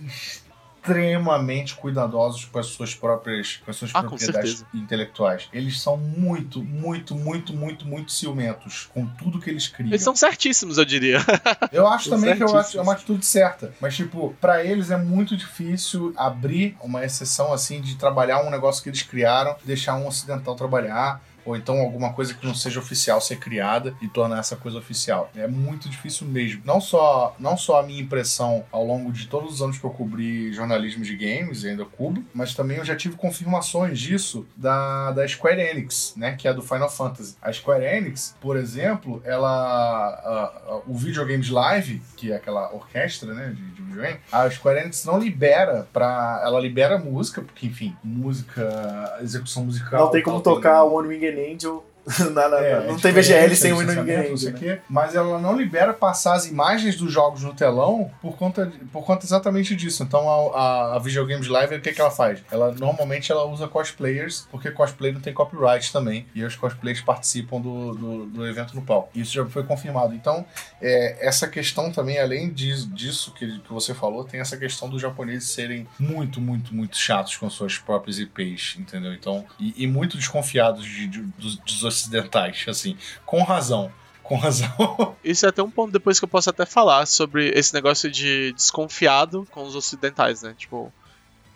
[0.81, 5.49] extremamente cuidadosos com as suas próprias, com as suas Ah, propriedades intelectuais.
[5.53, 9.91] Eles são muito, muito, muito, muito, muito ciumentos com tudo que eles criam.
[9.91, 11.19] Eles são certíssimos, eu diria.
[11.73, 13.73] Eu acho São também que eu acho, é uma atitude certa.
[13.81, 18.83] Mas, tipo, pra eles é muito difícil abrir uma exceção assim de trabalhar um negócio
[18.83, 21.21] que eles criaram, deixar um ocidental trabalhar.
[21.51, 25.31] Ou então alguma coisa que não seja oficial ser criada e tornar essa coisa oficial.
[25.35, 26.63] É muito difícil mesmo.
[26.65, 29.91] Não só, não só a minha impressão ao longo de todos os anos que eu
[29.91, 35.11] cobri jornalismo de games, e ainda cubro, mas também eu já tive confirmações disso da,
[35.11, 37.37] da Square Enix, né, que é do Final Fantasy.
[37.43, 43.35] A Square Enix, por exemplo, ela a, a, o videogames live, que é aquela orquestra,
[43.35, 47.97] né, de, de videogame, a Square Enix não libera para ela libera música, porque enfim,
[48.05, 50.05] música, execução musical.
[50.05, 51.83] Não tem como tocar One Winged Angel
[52.33, 54.35] na, na, é, não tem VGL sem o ninguém.
[54.35, 54.81] Né?
[54.89, 59.05] Mas ela não libera passar as imagens dos jogos no telão por conta, de, por
[59.05, 60.03] conta exatamente disso.
[60.03, 62.43] Então a, a, a Videogames Live, o que, que ela faz?
[62.51, 66.27] Ela normalmente ela usa cosplayers, porque cosplay não tem copyright também.
[66.35, 69.11] E os cosplayers participam do, do, do evento no palco.
[69.15, 70.15] Isso já foi confirmado.
[70.15, 70.45] Então,
[70.81, 75.01] é, essa questão também, além de, disso que, que você falou, tem essa questão dos
[75.01, 79.13] japoneses serem muito, muito, muito chatos com suas próprias IPs, entendeu?
[79.13, 83.91] Então, e, e muito desconfiados de, de, dos, dos ocidentais, assim, com razão.
[84.23, 85.17] Com razão.
[85.25, 88.53] Isso é até um ponto depois que eu posso até falar sobre esse negócio de
[88.53, 90.55] desconfiado com os ocidentais, né?
[90.57, 90.93] Tipo,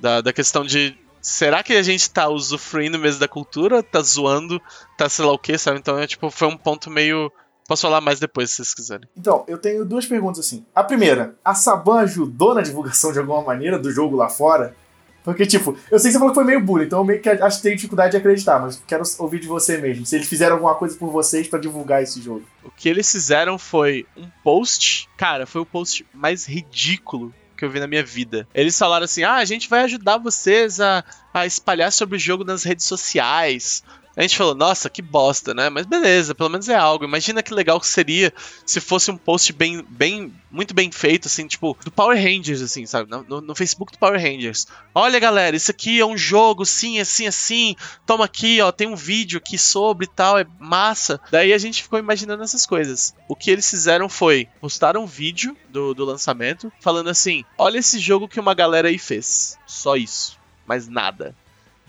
[0.00, 3.82] da, da questão de será que a gente tá usufruindo mesmo da cultura?
[3.82, 4.60] Tá zoando?
[4.96, 5.78] Tá sei lá o que, sabe?
[5.78, 7.32] Então, é, tipo, foi um ponto meio.
[7.66, 9.08] Posso falar mais depois, se vocês quiserem.
[9.16, 10.66] Então, eu tenho duas perguntas assim.
[10.74, 14.76] A primeira, a Saban ajudou na divulgação de alguma maneira do jogo lá fora?
[15.24, 17.30] Porque, tipo, eu sei que você falou que foi meio bullying, então eu meio que
[17.30, 20.04] acho que tenho dificuldade de acreditar, mas quero ouvir de você mesmo.
[20.04, 22.44] Se eles fizeram alguma coisa por vocês para divulgar esse jogo.
[22.62, 25.08] O que eles fizeram foi um post.
[25.16, 28.46] Cara, foi o post mais ridículo que eu vi na minha vida.
[28.54, 31.02] Eles falaram assim: ah, a gente vai ajudar vocês a,
[31.32, 33.82] a espalhar sobre o jogo nas redes sociais.
[34.16, 35.68] A gente falou, nossa, que bosta, né?
[35.68, 37.04] Mas beleza, pelo menos é algo.
[37.04, 38.32] Imagina que legal que seria
[38.64, 42.86] se fosse um post bem, bem, muito bem feito, assim, tipo, do Power Rangers, assim,
[42.86, 43.10] sabe?
[43.10, 44.66] No, no Facebook do Power Rangers.
[44.94, 47.74] Olha, galera, isso aqui é um jogo, sim, assim, assim.
[48.06, 51.20] Toma aqui, ó, tem um vídeo aqui sobre tal, é massa.
[51.30, 53.14] Daí a gente ficou imaginando essas coisas.
[53.28, 57.98] O que eles fizeram foi postar um vídeo do, do lançamento falando assim: olha esse
[57.98, 59.58] jogo que uma galera aí fez.
[59.66, 60.38] Só isso.
[60.66, 61.34] Mais nada.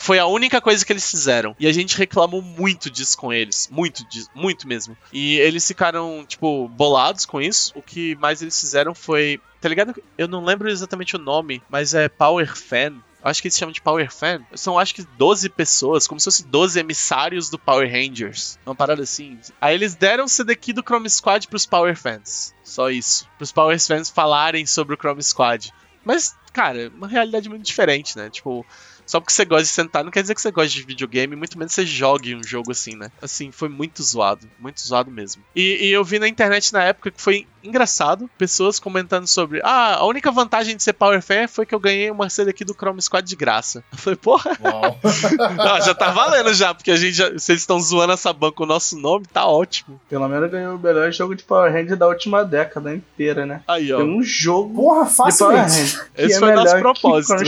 [0.06, 1.56] Foi a única coisa que eles fizeram.
[1.60, 3.68] E a gente reclamou muito disso com eles.
[3.72, 4.96] Muito, muito mesmo.
[5.12, 7.74] E eles ficaram, tipo, bolados com isso.
[7.76, 9.42] O que mais eles fizeram foi.
[9.60, 10.00] Tá ligado?
[10.16, 13.82] Eu não lembro exatamente o nome, mas é Power Fan acho que eles chamam de
[13.82, 14.46] Power Fan.
[14.54, 18.60] São acho que 12 pessoas, como se fossem 12 emissários do Power Rangers.
[18.64, 19.40] Uma parada assim.
[19.60, 22.54] Aí eles deram o CDK do Chrome Squad pros Power Fans.
[22.64, 23.28] Só isso.
[23.38, 25.74] Pros Power Fans falarem sobre o Chrome Squad.
[26.04, 28.30] Mas, cara, uma realidade muito diferente, né?
[28.30, 28.64] Tipo,
[29.06, 31.58] só porque você gosta de sentar não quer dizer que você gosta de videogame, muito
[31.58, 33.12] menos você jogue um jogo assim, né?
[33.22, 34.50] Assim, foi muito zoado.
[34.60, 35.44] Muito zoado mesmo.
[35.56, 39.96] E, e eu vi na internet na época que foi engraçado, pessoas comentando sobre ah,
[39.96, 42.74] a única vantagem de ser Power Fan foi que eu ganhei uma CD aqui do
[42.74, 43.84] Chrome Squad de graça.
[43.92, 44.52] Eu falei, porra.
[45.56, 48.64] não, já tá valendo já, porque a gente já, vocês estão zoando essa banca com
[48.64, 50.00] o nosso nome, tá ótimo.
[50.10, 53.62] Pelo menos ganhou o melhor jogo de Power Ranger da última década inteira, né?
[53.68, 53.98] Aí, ó.
[53.98, 56.08] Tem um jogo porra, Ranger.
[56.16, 57.44] Esse é foi nosso propósito.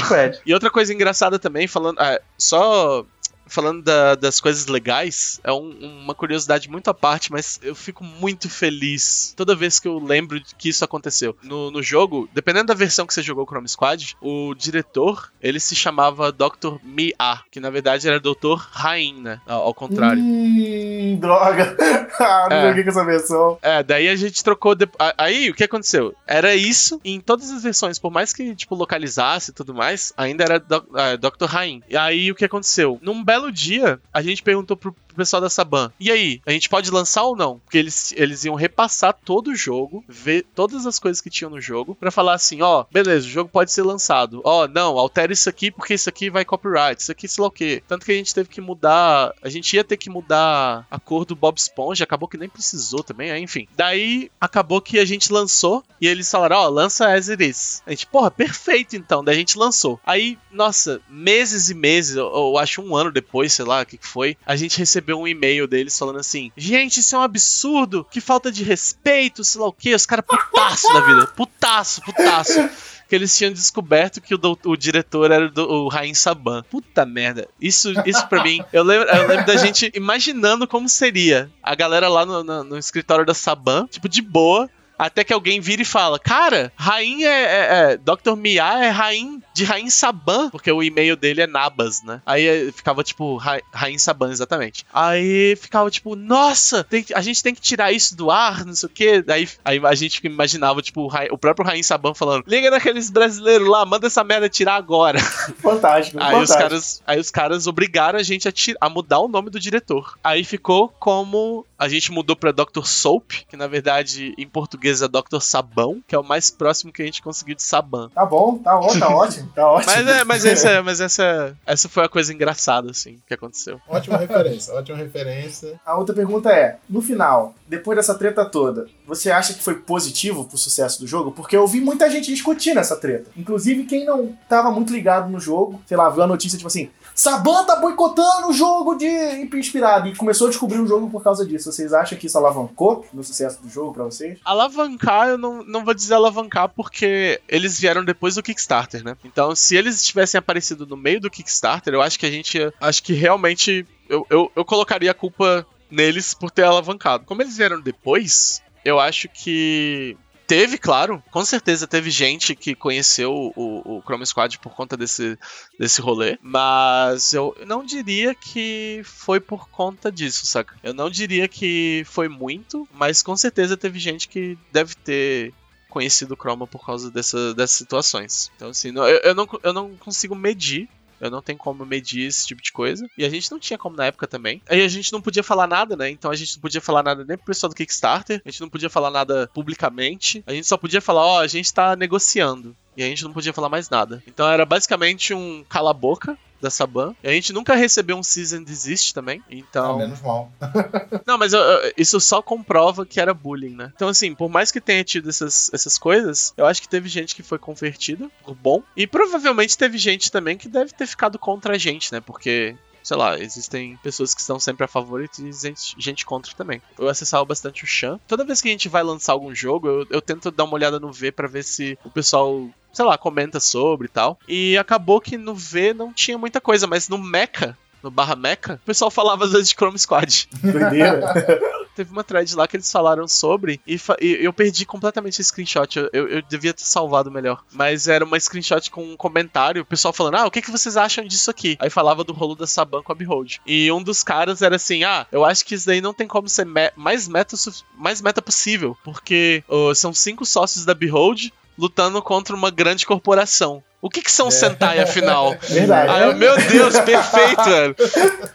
[0.45, 1.99] E outra coisa engraçada também, falando.
[1.99, 3.05] Ah, só
[3.47, 8.03] falando da, das coisas legais, é um, uma curiosidade muito à parte, mas eu fico
[8.03, 11.35] muito feliz toda vez que eu lembro que isso aconteceu.
[11.43, 15.75] No, no jogo, dependendo da versão que você jogou Chrome Squad, o diretor, ele se
[15.75, 16.77] chamava Dr.
[16.83, 18.57] Mia, que na verdade era Dr.
[18.71, 19.39] Rain, né?
[19.45, 20.21] Ao, contrário.
[20.21, 21.75] Hum, droga!
[22.19, 22.67] ah, não é.
[22.69, 23.57] joguei com essa versão.
[23.61, 24.75] É, daí a gente trocou.
[24.75, 24.87] De...
[25.17, 26.15] Aí, o que aconteceu?
[26.25, 30.43] Era isso em todas as versões, por mais que, tipo, localizasse e tudo mais, ainda
[30.43, 31.45] era Dr.
[31.45, 31.81] Rain.
[31.89, 32.99] E aí, o que aconteceu?
[33.01, 35.91] Num belo belo dia, a gente perguntou pro pessoal da Saban.
[35.99, 37.59] E aí, a gente pode lançar ou não?
[37.59, 41.61] Porque eles, eles iam repassar todo o jogo, ver todas as coisas que tinham no
[41.61, 44.41] jogo, para falar assim: ó, beleza, o jogo pode ser lançado.
[44.43, 47.51] Ó, não, altera isso aqui porque isso aqui vai copyright, isso aqui sei lá o
[47.51, 47.83] quê.
[47.87, 49.33] Tanto que a gente teve que mudar.
[49.41, 53.03] A gente ia ter que mudar a cor do Bob Esponja, acabou que nem precisou
[53.03, 53.67] também, enfim.
[53.75, 57.81] Daí acabou que a gente lançou e eles falaram: ó, lança as it is.
[57.85, 59.23] A gente, porra, perfeito então.
[59.23, 59.99] Daí a gente lançou.
[60.05, 63.97] Aí, nossa, meses e meses, eu, eu acho um ano depois, sei lá o que,
[63.97, 67.21] que foi, a gente recebeu recebeu um e-mail deles falando assim: Gente, isso é um
[67.21, 69.95] absurdo, que falta de respeito, sei lá o que.
[69.95, 71.27] Os caras putaço da vida.
[71.27, 72.69] Putaço, putaço.
[73.07, 76.61] Que eles tinham descoberto que o, do, o diretor era do, o Rain Saban.
[76.69, 77.47] Puta merda.
[77.59, 78.61] Isso, isso pra mim.
[78.73, 82.77] Eu lembro, eu lembro da gente imaginando como seria a galera lá no, no, no
[82.77, 87.27] escritório da Saban, tipo, de boa Até que alguém vira e fala: Cara, Rain é,
[87.27, 88.35] é, é Dr.
[88.35, 92.21] Mia é Rain de Rain Saban, porque o e-mail dele é Nabas, né?
[92.25, 94.85] Aí eh, ficava tipo Ra Rain Saban, exatamente.
[94.93, 98.87] Aí ficava tipo, nossa, tem, a gente tem que tirar isso do ar, não sei
[98.87, 99.23] o quê.
[99.27, 103.09] Aí, aí a gente imaginava, tipo, o, Ra o próprio Rain Saban falando: Liga naqueles
[103.09, 105.19] brasileiros lá, manda essa merda tirar agora.
[105.57, 106.43] Fantástico, aí fantástico.
[106.43, 110.17] Os caras, aí os caras obrigaram a gente a, a mudar o nome do diretor.
[110.23, 112.83] Aí ficou como a gente mudou pra Dr.
[112.83, 115.39] Soap, que na verdade em português é Dr.
[115.41, 118.09] Sabão, que é o mais próximo que a gente conseguiu de Saban.
[118.09, 119.93] Tá bom, tá, bom, tá ótimo, tá ótimo.
[119.93, 123.79] Mas, é, mas, essa, mas essa, essa foi a coisa engraçada, assim, que aconteceu.
[123.87, 125.79] Ótima referência, ótima referência.
[125.85, 130.45] A outra pergunta é: no final, depois dessa treta toda, você acha que foi positivo
[130.45, 131.31] pro sucesso do jogo?
[131.31, 133.29] Porque eu vi muita gente discutindo essa treta.
[133.35, 136.89] Inclusive, quem não tava muito ligado no jogo, sei lá, viu a notícia tipo assim:
[137.17, 139.07] Saban tá boicotando o jogo de
[139.55, 141.71] inspirado e começou a descobrir o jogo por causa disso.
[141.71, 144.37] Vocês acham que isso alavancou no sucesso do jogo pra vocês?
[144.45, 149.17] Alavancar, eu não, não vou dizer alavancar porque eles vieram depois do Kickstarter, né?
[149.25, 152.59] Então, se eles tivessem aparecido no meio do Kickstarter, eu acho que a gente.
[152.79, 153.83] Acho que realmente.
[154.07, 157.25] Eu, eu, eu colocaria a culpa neles por ter alavancado.
[157.25, 160.15] Como eles vieram depois, eu acho que
[160.47, 165.37] Teve, claro, com certeza teve gente que conheceu o, o Chrome Squad por conta desse,
[165.77, 170.73] desse rolê, mas eu não diria que foi por conta disso, saca?
[170.81, 175.53] Eu não diria que foi muito, mas com certeza teve gente que deve ter
[175.89, 178.49] conhecido o Chroma por causa dessa, dessas situações.
[178.55, 180.87] Então, assim, eu, eu, não, eu não consigo medir
[181.19, 183.07] eu não tenho como medir esse tipo de coisa.
[183.17, 184.61] E a gente não tinha como na época também.
[184.69, 186.09] Aí a gente não podia falar nada, né?
[186.09, 188.41] Então a gente não podia falar nada nem pro pessoal do Kickstarter.
[188.45, 190.43] A gente não podia falar nada publicamente.
[190.45, 192.75] A gente só podia falar, ó, oh, a gente tá negociando.
[192.95, 194.23] E a gente não podia falar mais nada.
[194.25, 197.15] Então era basicamente um cala-boca da Saban.
[197.23, 199.41] A gente nunca recebeu um Season Desist também.
[199.49, 199.95] Então.
[199.95, 200.51] Ah, menos mal.
[201.25, 203.91] não, mas eu, eu, isso só comprova que era bullying, né?
[203.95, 207.35] Então, assim, por mais que tenha tido essas, essas coisas, eu acho que teve gente
[207.35, 208.83] que foi convertida por bom.
[208.95, 212.19] E provavelmente teve gente também que deve ter ficado contra a gente, né?
[212.19, 212.75] Porque
[213.07, 216.81] sei lá, existem pessoas que estão sempre a favor e gente, gente contra também.
[216.99, 218.19] Eu acessava bastante o Chan.
[218.27, 220.99] Toda vez que a gente vai lançar algum jogo, eu, eu tento dar uma olhada
[220.99, 224.37] no V para ver se o pessoal sei lá, comenta sobre e tal.
[224.45, 228.73] E acabou que no V não tinha muita coisa, mas no Mecha, no barra Mecha,
[228.73, 230.49] o pessoal falava às vezes de Chrome Squad.
[230.61, 231.21] Doideira.
[231.97, 235.97] Teve uma thread lá que eles falaram sobre e, e eu perdi completamente o screenshot.
[235.97, 237.63] Eu, eu, eu, devia ter salvado melhor.
[237.71, 240.95] Mas era uma screenshot com um comentário, o pessoal falando: Ah, o que, que vocês
[240.95, 241.75] acham disso aqui?
[241.79, 243.57] Aí falava do rolo da Saban com a Behold.
[243.65, 246.47] E um dos caras era assim: Ah, eu acho que isso daí não tem como
[246.47, 247.55] ser me mais, meta,
[247.95, 248.95] mais meta possível.
[249.03, 253.83] Porque uh, são cinco sócios da Behold, lutando contra uma grande corporação.
[254.01, 254.51] O que, que são é.
[254.51, 255.55] Sentai, afinal?
[255.61, 256.11] Verdade.
[256.11, 257.95] Ah, meu Deus, perfeito, velho.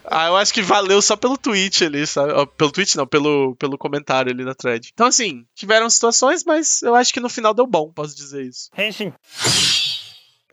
[0.05, 2.33] Ah, eu acho que valeu só pelo tweet ali, sabe?
[2.57, 4.91] Pelo tweet não, pelo, pelo comentário ali na thread.
[4.93, 8.69] Então, assim, tiveram situações, mas eu acho que no final deu bom, posso dizer isso.
[8.77, 9.13] Henshin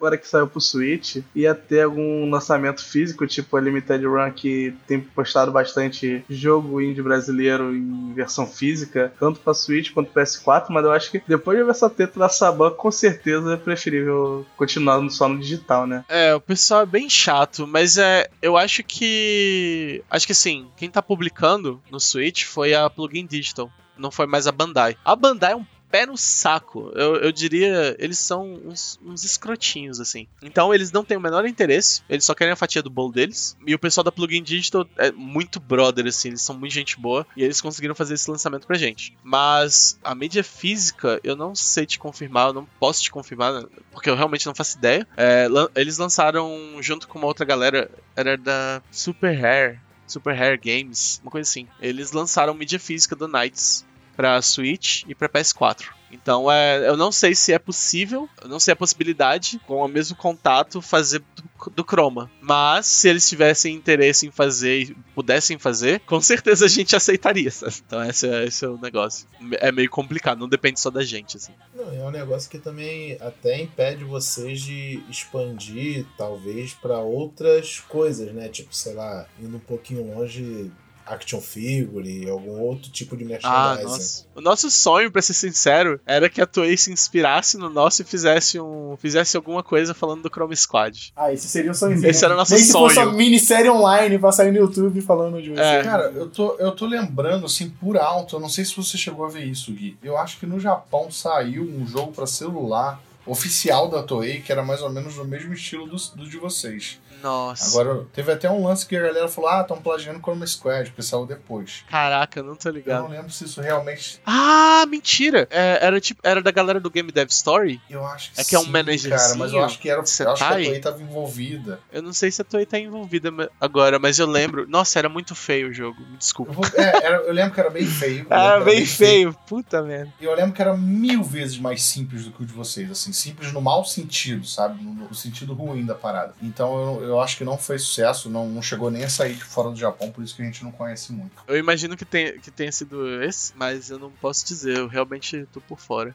[0.01, 4.75] agora que saiu pro Switch, ia ter algum lançamento físico, tipo a Limited Run, que
[4.87, 10.85] tem postado bastante jogo indie brasileiro em versão física, tanto pra Switch quanto PS4, mas
[10.85, 15.07] eu acho que depois de ver essa teta da Saban, com certeza é preferível continuar
[15.11, 16.03] só no digital, né?
[16.09, 20.03] É, o pessoal é bem chato, mas é, eu acho que.
[20.11, 23.71] Acho que assim, quem tá publicando no Switch foi a Plugin Digital
[24.01, 24.97] não foi mais a Bandai.
[25.05, 26.93] A Bandai é um pé no saco.
[26.95, 30.27] Eu, eu diria, eles são uns, uns, escrotinhos, assim.
[30.43, 33.57] Então eles não têm o menor interesse, eles só querem a fatia do bolo deles.
[33.67, 37.27] E o pessoal da Plugin Digital é muito brother, assim, eles são muito gente boa.
[37.37, 39.17] E eles conseguiram fazer esse lançamento pra gente.
[39.23, 44.09] Mas a mídia física, eu não sei te confirmar, eu não posso te confirmar, porque
[44.09, 45.07] eu realmente não faço ideia.
[45.17, 49.81] É, eles lançaram junto com uma outra galera, era da Super Hair.
[50.07, 51.69] Super Hair Games, uma coisa assim.
[51.81, 53.85] Eles lançaram mídia física do Knights
[54.21, 55.87] para Switch e para PS4.
[56.13, 59.89] Então é, eu não sei se é possível, eu não sei a possibilidade, com o
[59.89, 62.31] mesmo contato, fazer do, do Chroma.
[62.39, 67.51] Mas se eles tivessem interesse em fazer e pudessem fazer, com certeza a gente aceitaria.
[67.51, 67.75] Sabe?
[67.87, 69.27] Então esse é, esse é o negócio.
[69.53, 71.39] É meio complicado, não depende só da gente.
[71.39, 71.53] Assim.
[71.75, 78.35] Não, é um negócio que também até impede vocês de expandir, talvez, para outras coisas,
[78.35, 78.49] né?
[78.49, 80.71] Tipo, sei lá, indo um pouquinho longe
[81.11, 83.83] action figure, algum outro tipo de merchandising.
[83.83, 84.27] Ah, nossa.
[84.35, 88.05] O nosso sonho, para ser sincero, era que a Toei se inspirasse no nosso e
[88.05, 91.13] fizesse um fizesse alguma coisa falando do Chrome Squad.
[91.17, 92.05] Ah, esse seria o sonho.
[92.07, 92.89] Esse era o nosso Nem sonho.
[92.89, 95.61] Se fosse uma minissérie online pra sair no YouTube falando de você.
[95.61, 95.83] É.
[95.83, 99.25] Cara, eu tô, eu tô lembrando, assim, por alto, eu não sei se você chegou
[99.25, 99.97] a ver isso, Gui.
[100.03, 104.63] Eu acho que no Japão saiu um jogo para celular oficial da Toei, que era
[104.63, 106.99] mais ou menos do mesmo estilo do, do de vocês.
[107.23, 107.69] Nossa.
[107.81, 111.03] Agora, teve até um lance que a galera falou: ah, estão plagiando Chroma Squad, porque
[111.03, 111.85] saiu depois.
[111.89, 113.03] Caraca, não tô Eu ligado.
[113.03, 114.21] não lembro se isso realmente.
[114.27, 115.47] Ah, mentira!
[115.51, 117.81] É, era tipo, era da galera do Game Dev Story?
[117.89, 120.01] Eu acho que É que é um sim, managerzinho, Cara, mas eu acho que era.
[120.05, 120.67] você Eu acho tá que a?
[120.67, 121.81] Toei tava envolvida.
[121.93, 124.67] Eu não sei se a Toei tá envolvida agora, mas eu lembro.
[124.69, 126.53] Nossa, era muito feio o jogo, me Eu, desculpa.
[126.53, 128.21] vou- é, era- eu lembro que era bem feio.
[128.21, 130.13] eu que Ah, era bem feio, puta merda.
[130.21, 133.13] E eu lembro que era mil vezes mais simples do que o de vocês, assim,
[133.13, 134.83] simples no mau sentido, sabe?
[134.83, 136.35] No, no sentido ruim da parada.
[136.43, 139.45] Então eu, eu acho que não foi sucesso, não, não chegou nem a sair de
[139.45, 141.43] fora do Japão, por isso que a gente não conhece muito.
[141.49, 145.47] Eu imagino que tenha, que tenha sido esse, mas eu não posso dizer, eu realmente
[145.53, 146.15] tô por fora.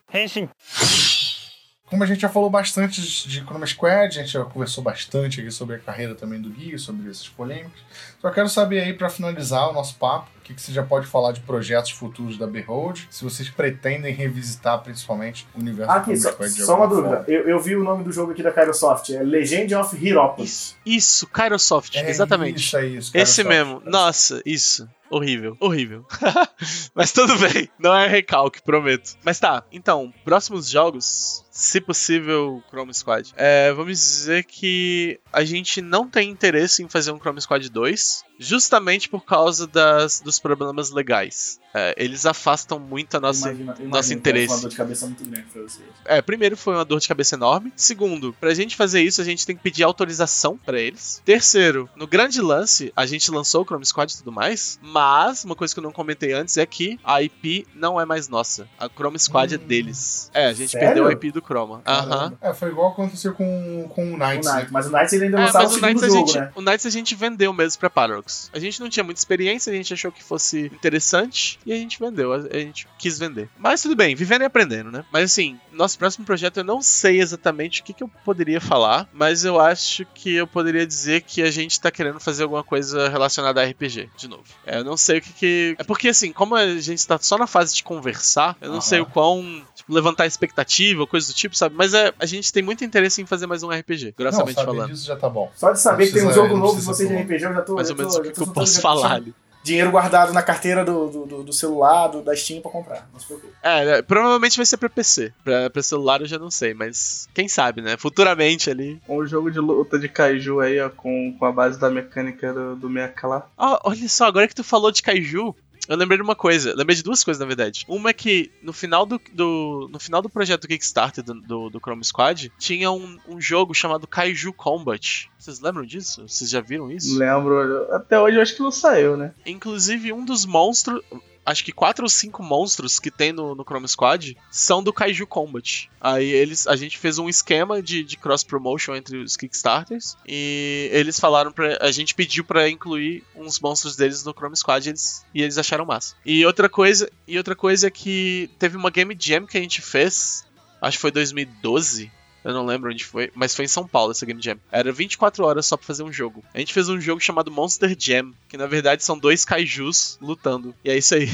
[1.88, 5.52] Como a gente já falou bastante de Chroma Squad, a gente já conversou bastante aqui
[5.52, 7.80] sobre a carreira também do Gui, sobre essas polêmicas.
[8.20, 11.06] Só quero saber aí, pra finalizar o nosso papo, o que, que você já pode
[11.06, 16.18] falar de projetos futuros da Behold, se vocês pretendem revisitar principalmente o universo Aqui, do
[16.20, 17.18] só, Chroma Squad de só uma alguma dúvida.
[17.24, 17.32] forma.
[17.32, 19.12] Eu, eu vi o nome do jogo aqui da Kairosoft.
[19.12, 20.52] É Legend of Heropolis.
[20.52, 22.58] Isso, isso, Kairosoft, É exatamente.
[22.60, 23.12] Isso, é isso.
[23.14, 23.82] cara, Esse só- mesmo.
[23.86, 24.90] Nossa, isso.
[25.08, 26.04] Horrível, horrível.
[26.96, 29.16] Mas tudo bem, não é recalque, prometo.
[29.24, 33.34] Mas tá, então, próximos jogos, se possível, Chrome Squad.
[33.38, 38.24] É, vamos dizer que a gente não tem interesse em fazer um Chrome Squad 2,
[38.38, 41.58] justamente por causa das, dos problemas legais.
[41.74, 44.53] É, eles afastam muito a nossa Imagina- imagina nosso que foi interesse.
[44.53, 45.86] Uma dor de cabeça muito grande pra vocês.
[46.03, 47.72] É, primeiro foi uma dor de cabeça enorme.
[47.76, 51.22] Segundo, pra gente fazer isso, a gente tem que pedir autorização pra eles.
[51.24, 55.56] Terceiro, no grande lance, a gente lançou o Chrome Squad e tudo mais, mas uma
[55.56, 58.68] coisa que eu não comentei antes é que a IP não é mais nossa.
[58.78, 59.62] A Chrome Squad é Hum.
[59.66, 60.30] deles.
[60.34, 60.88] É, a gente Sério?
[60.88, 61.82] perdeu a IP do Chroma.
[61.86, 62.34] Aham.
[62.41, 64.52] É, foi igual aconteceu com, com o O Knights.
[64.52, 66.52] Knight, mas o Knights ele ainda É, lançava mas o o segundo jogo, gente, né?
[66.56, 68.50] o Knights a gente vendeu mesmo pra Paradox.
[68.54, 72.00] A gente não tinha muita experiência, a gente achou que fosse interessante e a gente
[72.00, 72.34] vendeu.
[72.34, 73.50] A, a gente quis vender.
[73.58, 75.04] Mas tudo bem, vivendo e aprendendo, né?
[75.12, 79.08] Mas assim, nosso próximo projeto eu não sei exatamente o que, que eu poderia falar,
[79.14, 83.10] mas eu acho que eu poderia dizer que a gente tá querendo fazer alguma coisa
[83.10, 84.43] relacionada a RPG, de novo.
[84.66, 85.76] É, eu não sei o que que.
[85.78, 89.00] É porque assim, como a gente tá só na fase de conversar, eu não sei
[89.02, 89.62] o quão.
[89.86, 91.76] Tipo, levantar expectativa, coisa do tipo, sabe?
[91.76, 94.66] Mas é, a gente tem muito interesse em fazer mais um RPG, Não, grossamente saber
[94.66, 94.92] falando.
[94.92, 95.52] disso já tá bom.
[95.56, 97.16] Só de saber Não que tem um jogo não novo de vocês de.
[97.16, 97.76] RPG, eu já tô.
[97.76, 99.34] Mais ou menos o que, que eu posso falar ali.
[99.64, 103.10] Dinheiro guardado na carteira do, do, do- do celular, do, da Steam pra comprar.
[103.12, 103.52] Não se preocupe.
[103.64, 105.34] É, né, provavelmente vai ser pra PC.
[105.44, 107.98] Pra, pra celular eu já não sei, mas quem sabe, né?
[107.98, 109.02] Futuramente ali.
[109.10, 112.76] Um jogo de luta de kaiju aí, ó, com, com a base da mecânica do,
[112.76, 113.48] do Mecha lá.
[113.58, 115.56] Olha só, agora que tu falou de Kaiju,
[115.88, 116.74] eu lembrei de uma coisa.
[116.76, 117.86] Lembrei de duas coisas, na verdade.
[117.88, 121.80] Uma é que no final do, do- no final do projeto Kickstarter do, do, do
[121.80, 125.30] Chrome Squad, tinha um, um jogo chamado Kaiju Combat.
[125.38, 126.28] Vocês lembram disso?
[126.28, 127.18] Vocês já viram isso?
[127.18, 129.34] Lembro, até hoje eu acho que não saiu, né?
[129.46, 131.02] Inclusive, um dos monstros.
[131.46, 135.28] Acho que quatro ou cinco monstros que tem no, no Chrome Squad são do Kaiju
[135.28, 135.89] Combat.
[136.02, 140.89] Aí eles, a gente fez um esquema de, de cross promotion entre os Kickstarters e
[140.91, 141.78] eles falaram pra.
[141.82, 145.58] A gente pediu pra incluir uns monstros deles no Chrome Squad e eles, e eles
[145.58, 146.16] acharam massa.
[146.26, 149.82] E outra coisa, e outra coisa é que teve uma Game Jam que a gente
[149.82, 150.46] fez,
[150.82, 152.12] acho que foi 2012.
[152.46, 154.60] Eu não lembro onde foi, mas foi em São Paulo essa Game Jam.
[154.72, 156.46] Era 24 horas só pra fazer um jogo.
[156.54, 160.76] A gente fez um jogo chamado Monster Jam, que na verdade são dois kaijus lutando.
[160.84, 161.28] E é isso aí.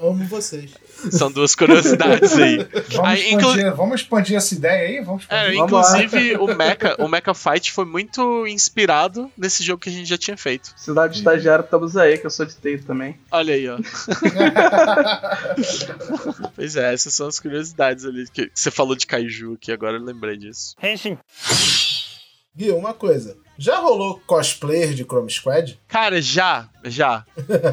[0.00, 0.72] Amo vocês.
[1.10, 2.66] São duas curiosidades aí.
[2.92, 5.00] Vamos, Aí, expandir, vamos expandir essa ideia aí?
[5.04, 5.58] Vamos É, expandir.
[5.58, 6.02] Vamos lá.
[6.02, 10.16] inclusive o Mecha, o Mecha Fight foi muito inspirado nesse jogo que a gente já
[10.18, 10.72] tinha feito.
[10.76, 13.16] Cidade de estagiário, estamos aí, que eu sou de TI também.
[13.30, 13.76] Olha aí, ó.
[16.54, 19.96] pois é, essas são as curiosidades ali que, que você falou de kaiju aqui, agora
[19.96, 20.74] eu lembrei disso.
[22.56, 23.36] Gui, uma coisa.
[23.58, 25.78] Já rolou cosplayer de Chrome Squad?
[25.88, 27.24] Cara, já, já.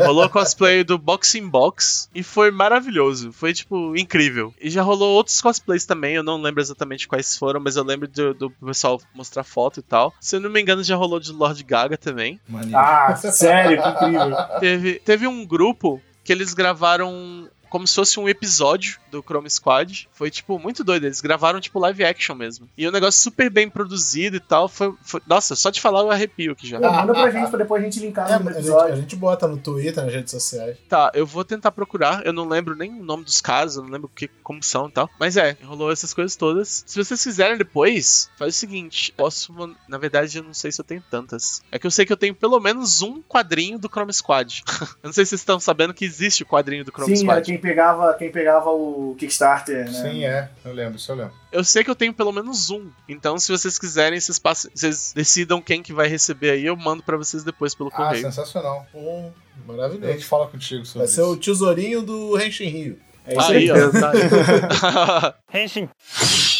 [0.06, 3.34] Rolou cosplay do Boxing Box e foi maravilhoso.
[3.34, 4.54] Foi, tipo, incrível.
[4.62, 8.08] E já rolou outros cosplays também, eu não lembro exatamente quais foram, mas eu lembro
[8.08, 10.14] do, do pessoal mostrar foto e tal.
[10.22, 12.40] Se eu não me engano, já rolou de Lord Gaga também.
[12.48, 12.78] Maneiro.
[12.78, 14.38] Ah, sério, que incrível.
[14.60, 20.08] Teve, teve um grupo que eles gravaram como se fosse um episódio do Chrome Squad.
[20.14, 21.06] Foi, tipo, muito doido.
[21.08, 22.70] Eles gravaram, tipo, live action mesmo.
[22.78, 24.70] E um negócio super bem produzido e tal.
[24.70, 26.80] Foi, foi- Nossa, só de falar eu arrepio aqui já.
[26.80, 28.96] Pô, manda pra gente pra depois a gente linkar É, no a, gente, a episódio.
[28.98, 30.78] gente bota no Twitter, nas redes sociais.
[30.88, 32.24] Tá, eu vou tentar procurar.
[32.24, 34.92] Eu não lembro nem o nome dos casos, eu não lembro que, como são e
[34.92, 35.10] tal.
[35.20, 36.84] Mas é, rolou essas coisas todas.
[36.86, 39.52] Se vocês quiserem depois, faz o seguinte: posso.
[39.88, 41.62] Na verdade, eu não sei se eu tenho tantas.
[41.72, 44.64] É que eu sei que eu tenho pelo menos um quadrinho do Chrome Squad.
[45.02, 47.46] eu não sei se vocês estão sabendo que existe o quadrinho do Chrome Sim, Squad.
[47.46, 49.92] quem pegava, quem pegava o Kickstarter, né?
[49.92, 50.50] Sim, é.
[50.64, 51.34] Eu lembro, isso eu lembro.
[51.52, 52.90] Eu sei que eu tenho pelo menos um.
[53.10, 56.66] Então, se vocês quiserem, vocês, passem, vocês decidam quem que vai receber aí.
[56.66, 58.24] Eu mando pra vocês depois pelo Ah, correio.
[58.24, 58.86] sensacional.
[58.94, 59.32] Hum,
[59.64, 60.12] A maravilhoso.
[60.14, 61.42] gente fala contigo sobre Vai ser o isso.
[61.42, 63.00] tesourinho do Henshin Rio.
[63.26, 63.82] É isso aí, aí.
[63.82, 63.90] ó.
[63.92, 65.34] tá aí.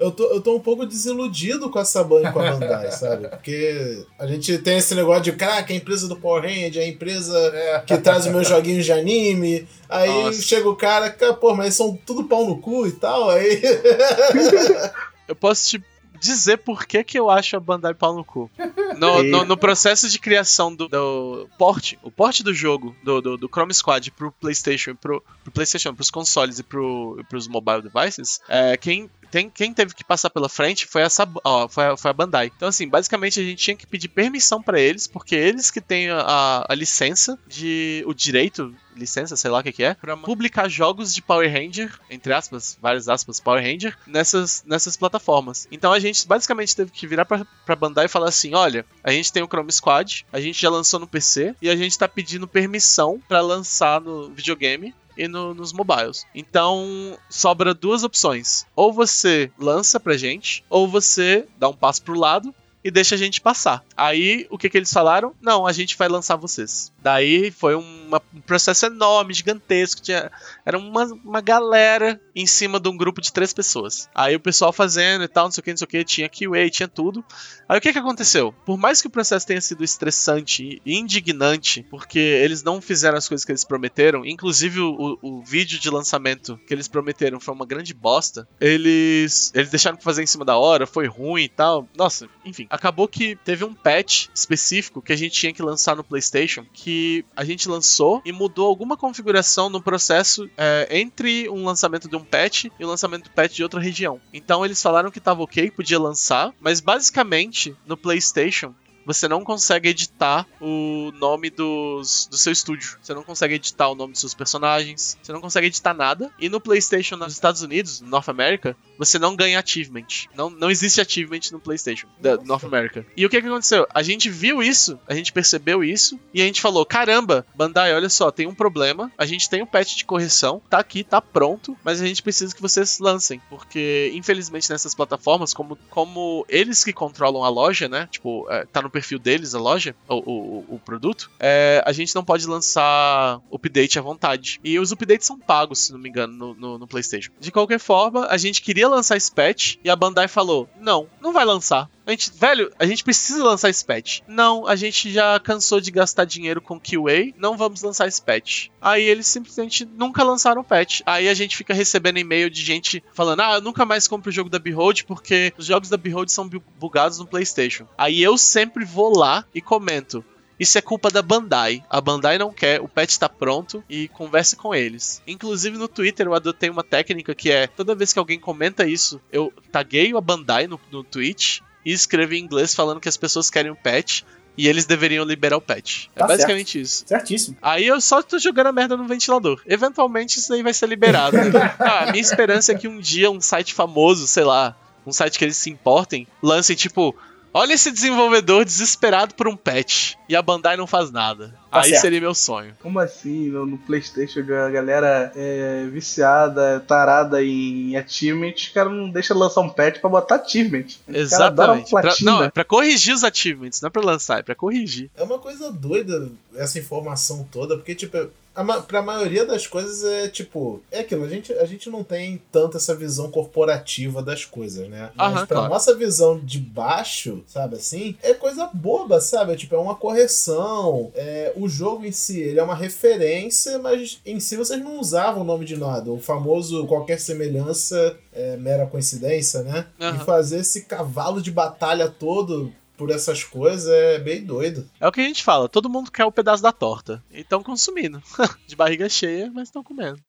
[0.00, 3.28] eu tô, eu tô um pouco desiludido com essa banca com a Bandai, sabe?
[3.28, 7.84] Porque a gente tem esse negócio de, caraca, a empresa do Power Ranger, a empresa
[7.86, 9.68] que traz os meus joguinhos de anime.
[9.88, 10.40] Aí Nossa.
[10.40, 13.28] chega o cara, cara, pô, mas são tudo pau no cu e tal.
[13.28, 13.60] Aí.
[15.28, 15.84] Eu posso te
[16.20, 18.50] dizer por que, que eu acho a Bandai pau no cu.
[18.98, 23.36] No, no, no processo de criação do, do port, o port do jogo, do, do,
[23.38, 27.48] do Chrome Squad pro PlayStation, e pro, pro PlayStation, pros consoles e pro, e pros
[27.48, 31.86] mobile devices, é, quem tem, quem teve que passar pela frente foi essa, ó, foi,
[31.86, 32.52] a, foi a Bandai.
[32.54, 36.10] Então, assim, basicamente a gente tinha que pedir permissão pra eles, porque eles que têm
[36.10, 38.02] a, a, licença de.
[38.06, 41.98] o direito, licença, sei lá o que, que é, pra publicar jogos de Power Ranger,
[42.10, 45.68] entre aspas, várias aspas, Power Ranger, nessas, nessas plataformas.
[45.70, 49.12] Então a gente basicamente teve que virar pra, pra Bandai e falar assim: olha, a
[49.12, 52.08] gente tem o Chrome Squad, a gente já lançou no PC e a gente tá
[52.08, 56.24] pedindo permissão pra lançar no videogame e no- nos mobiles.
[56.34, 58.64] Então, sobra duas opções.
[58.74, 63.18] Ou você lança pra gente, ou você dá um passo pro lado e deixa a
[63.18, 63.84] gente passar.
[63.94, 65.34] Aí, o que que eles falaram?
[65.40, 66.90] Não, a gente vai lançar vocês.
[67.02, 70.00] Daí foi uma- processo enorme, gigantesco.
[70.00, 70.30] Tinha,
[70.64, 74.08] era uma, uma galera em cima de um grupo de três pessoas.
[74.14, 76.28] Aí o pessoal fazendo e tal, não sei o que, não sei o que, tinha
[76.28, 77.24] QA, tinha tudo.
[77.68, 78.52] Aí o que que aconteceu?
[78.64, 83.28] Por mais que o processo tenha sido estressante e indignante, porque eles não fizeram as
[83.28, 87.66] coisas que eles prometeram, inclusive o, o vídeo de lançamento que eles prometeram foi uma
[87.66, 91.88] grande bosta, eles, eles deixaram pra fazer em cima da hora, foi ruim e tal.
[91.96, 92.66] Nossa, enfim.
[92.70, 97.24] Acabou que teve um patch específico que a gente tinha que lançar no PlayStation, que
[97.36, 102.24] a gente lançou e mudou alguma configuração no processo é, entre um lançamento de um
[102.24, 104.20] patch e o lançamento do patch de outra região.
[104.32, 108.72] Então eles falaram que tava ok, podia lançar, mas basicamente no PlayStation
[109.04, 112.98] você não consegue editar o nome dos, do seu estúdio.
[113.02, 115.18] Você não consegue editar o nome dos seus personagens.
[115.22, 116.30] Você não consegue editar nada.
[116.38, 120.28] E no PlayStation nos Estados Unidos, no North America, você não ganha achievement.
[120.34, 123.04] Não, não existe achievement no PlayStation, da North America.
[123.16, 123.86] E o que, que aconteceu?
[123.94, 128.08] A gente viu isso, a gente percebeu isso, e a gente falou: caramba, Bandai, olha
[128.08, 129.10] só, tem um problema.
[129.16, 132.54] A gente tem um patch de correção, tá aqui, tá pronto, mas a gente precisa
[132.54, 133.40] que vocês lancem.
[133.48, 138.06] Porque, infelizmente, nessas plataformas, como, como eles que controlam a loja, né?
[138.10, 142.14] Tipo, é, tá no perfil deles a loja, o, o, o produto, é, a gente
[142.14, 144.60] não pode lançar update à vontade.
[144.62, 147.32] E os updates são pagos, se não me engano, no, no, no PlayStation.
[147.38, 151.32] De qualquer forma, a gente queria lançar esse patch e a Bandai falou: não, não
[151.32, 151.88] vai lançar.
[152.10, 154.20] Gente, velho, a gente precisa lançar esse patch.
[154.26, 158.68] Não, a gente já cansou de gastar dinheiro com QA, não vamos lançar esse patch.
[158.80, 161.00] Aí eles simplesmente nunca lançaram o patch.
[161.06, 164.32] Aí a gente fica recebendo e-mail de gente falando: ah, eu nunca mais compro o
[164.32, 167.86] jogo da Behold porque os jogos da Behold são bu- bugados no PlayStation.
[167.96, 170.24] Aí eu sempre vou lá e comento.
[170.58, 171.82] Isso é culpa da Bandai.
[171.88, 175.22] A Bandai não quer, o patch tá pronto e converse com eles.
[175.26, 179.20] Inclusive no Twitter eu adotei uma técnica que é: toda vez que alguém comenta isso,
[179.32, 183.50] eu tagueio a Bandai no, no tweet e escrevo em inglês falando que as pessoas
[183.50, 184.22] querem o patch
[184.56, 186.06] e eles deveriam liberar o patch.
[186.14, 187.04] É Tá basicamente isso.
[187.06, 187.56] Certíssimo.
[187.62, 189.60] Aí eu só tô jogando a merda no ventilador.
[189.66, 191.36] Eventualmente isso daí vai ser liberado.
[191.36, 191.50] né?
[191.78, 194.76] Ah, a minha esperança é que um dia um site famoso, sei lá,
[195.06, 197.16] um site que eles se importem, lance tipo.
[197.52, 200.14] Olha esse desenvolvedor desesperado por um patch.
[200.28, 201.48] E a Bandai não faz nada.
[201.70, 202.00] Tá Aí certo.
[202.02, 202.72] seria meu sonho.
[202.80, 203.48] Como assim?
[203.48, 209.60] No, no PlayStation a galera é viciada, tarada em achievement, os caras não deixam lançar
[209.60, 210.86] um patch pra botar achievement.
[211.08, 211.90] Exatamente.
[211.90, 215.10] Pra, não, é pra corrigir os achievements, não é pra lançar, é pra corrigir.
[215.16, 218.16] É uma coisa doida essa informação toda, porque, tipo,
[218.54, 220.82] a, pra maioria das coisas é tipo.
[220.90, 225.10] É aquilo, a gente, a gente não tem tanto essa visão corporativa das coisas, né?
[225.14, 225.72] Mas Aham, pra claro.
[225.72, 228.16] nossa visão de baixo, sabe assim?
[228.22, 229.52] É coisa boba, sabe?
[229.52, 231.10] É, tipo, é uma correção.
[231.14, 235.42] É, o jogo em si, ele é uma referência, mas em si vocês não usavam
[235.42, 236.10] o nome de nada.
[236.10, 239.86] O famoso qualquer semelhança é mera coincidência, né?
[240.00, 240.16] Aham.
[240.16, 242.72] E fazer esse cavalo de batalha todo.
[243.00, 244.86] Por essas coisas é bem doido.
[245.00, 247.24] É o que a gente fala, todo mundo quer o pedaço da torta.
[247.30, 248.22] E estão consumindo.
[248.68, 250.20] De barriga cheia, mas estão comendo.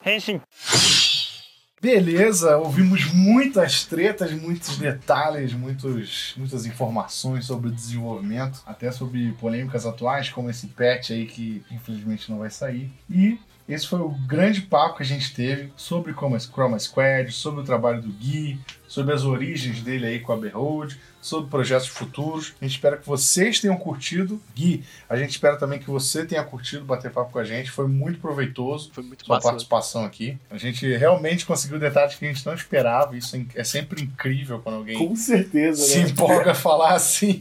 [1.81, 9.85] Beleza, ouvimos muitas tretas, muitos detalhes, muitos, muitas informações sobre o desenvolvimento, até sobre polêmicas
[9.85, 12.89] atuais, como esse patch aí que infelizmente não vai sair.
[13.09, 17.59] E esse foi o grande papo que a gente teve sobre como Chroma Squad, sobre
[17.59, 18.57] o trabalho do Gui,
[18.87, 22.53] sobre as origens dele aí com a Behold, sobre projetos futuros.
[22.61, 24.41] A gente espera que vocês tenham curtido.
[24.55, 27.71] Gui, a gente espera também que você tenha curtido bater papo com a gente.
[27.71, 29.47] Foi muito proveitoso Foi muito sua massa.
[29.49, 30.37] participação aqui.
[30.49, 33.15] A gente realmente conseguiu detalhes que a gente não esperava.
[33.15, 36.09] Isso é- é sempre incrível quando alguém Com certeza, se né?
[36.09, 37.39] empolga a falar assim.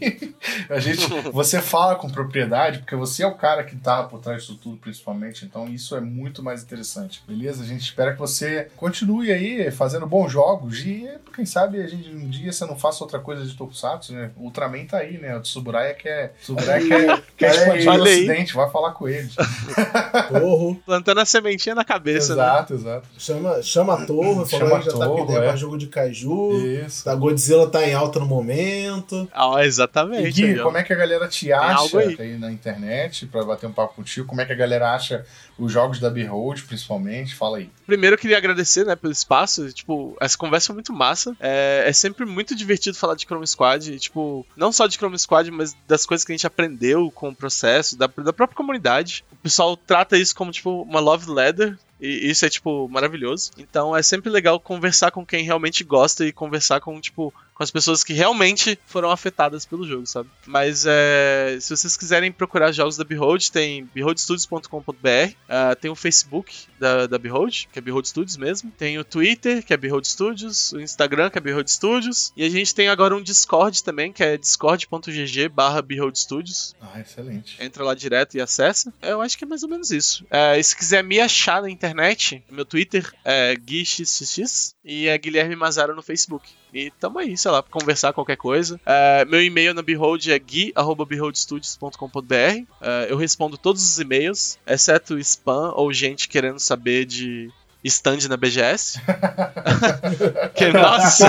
[0.69, 4.43] A gente, você fala com propriedade, porque você é o cara que tá por trás
[4.43, 5.45] disso tudo, principalmente.
[5.45, 7.23] Então isso é muito muito mais interessante.
[7.27, 7.63] Beleza?
[7.63, 12.09] A gente espera que você continue aí fazendo bons jogos e, quem sabe, a gente
[12.11, 14.31] um dia você não faça outra coisa de Tokusatsu, né?
[14.37, 15.37] O Ultraman tá aí, né?
[15.37, 19.35] O Tsuburaya quer, Tsuburaya quer, quer expandir o ocidente, vai falar com eles.
[20.29, 20.75] Torro.
[20.85, 22.43] Plantando a sementinha na cabeça, né?
[22.43, 23.09] exato, exato.
[23.19, 25.57] Chama, chama a Torro, Chama falou que já tá Torro, com ideia é.
[25.57, 26.67] jogo de Kaiju.
[26.85, 27.09] Isso.
[27.09, 29.29] A Godzilla tá em alta no momento.
[29.33, 30.33] Ah, E exatamente.
[30.33, 30.65] Gui, aí, ó.
[30.65, 32.17] como é que a galera te acha aí.
[32.19, 34.27] aí na internet pra bater um papo contigo?
[34.27, 35.25] Como é que a galera acha
[35.59, 37.35] os jogos da Behold, principalmente?
[37.35, 37.71] Fala aí.
[37.87, 39.73] Primeiro eu queria agradecer, né, pelo espaço.
[39.73, 41.37] Tipo, essa conversa foi muito massa.
[41.41, 43.99] É, é sempre muito divertido falar de Chrome Squad.
[43.99, 47.35] Tipo, não só de Chrome Squad, mas das coisas que a gente aprendeu com o
[47.35, 49.25] processo, da, da própria comunidade.
[49.31, 51.79] O pessoal trata isso como, tipo, uma love letter.
[52.01, 53.51] E isso é, tipo, maravilhoso.
[53.59, 57.71] Então é sempre legal conversar com quem realmente gosta e conversar com, tipo, com as
[57.71, 60.31] pessoas que realmente foram afetadas pelo jogo, sabe?
[60.47, 66.55] Mas é, se vocês quiserem procurar jogos da Behold, tem beholdstudios.com.br, ah, tem o Facebook
[66.79, 70.73] da, da Behold, que é Behold Studios mesmo, tem o Twitter, que é Behold Studios,
[70.73, 74.25] o Instagram, que é Behold Studios, e a gente tem agora um Discord também, que
[74.25, 76.75] é discord.gg barra Behold Studios.
[76.81, 77.63] Ah, excelente.
[77.63, 78.91] Entra lá direto e acessa.
[79.03, 80.25] Eu acho que é mais ou menos isso.
[80.31, 85.55] É, e se quiser me achar na internet, meu Twitter é GuiXXX e é Guilherme
[85.55, 86.49] Mazaro no Facebook.
[86.73, 88.81] E tamo aí, sei lá, pra conversar qualquer coisa.
[88.87, 92.35] É, meu e-mail na Behold é gui.beholdstudios.com.br.
[92.81, 97.51] É, eu respondo todos os e-mails, exceto spam ou gente querendo saber de
[97.83, 99.01] stand na BGS.
[100.55, 101.27] que, nossa,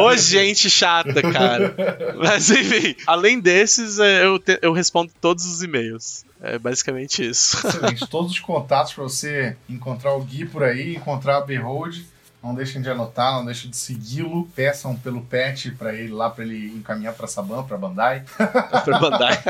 [0.00, 1.74] ô gente chata, cara.
[2.16, 6.24] Mas enfim, além desses, é, eu, te- eu respondo todos os e-mails.
[6.42, 7.66] É basicamente isso.
[7.66, 8.06] Excelente.
[8.08, 12.02] Todos os contatos pra você encontrar o Gui por aí, encontrar a Behold.
[12.46, 14.48] Não deixem de anotar, não deixem de segui-lo.
[14.54, 18.22] Peçam pelo pet pra ele lá, pra ele encaminhar pra Saban, pra Bandai.
[18.84, 19.42] pra mandar.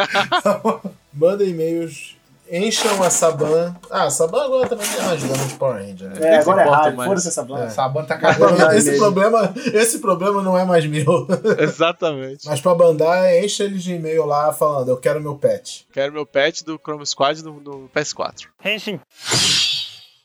[1.12, 2.16] Mandem e-mails.
[2.50, 3.76] Encham a Saban.
[3.90, 6.16] Ah, a Saban agora também tem uma gama de Power Ranger, né?
[6.20, 7.08] É, agora é rádio, mais.
[7.08, 7.68] foda-se essa banda.
[7.68, 8.52] Saban tá cagando.
[8.52, 9.04] Bandai esse, mesmo.
[9.04, 11.26] problema, esse problema não é mais meu.
[11.58, 12.46] Exatamente.
[12.46, 15.86] Mas pra Bandai, enche eles de e-mail lá falando: eu quero meu pet.
[15.92, 18.46] Quero meu pet do Chrome Squad no, no PS4.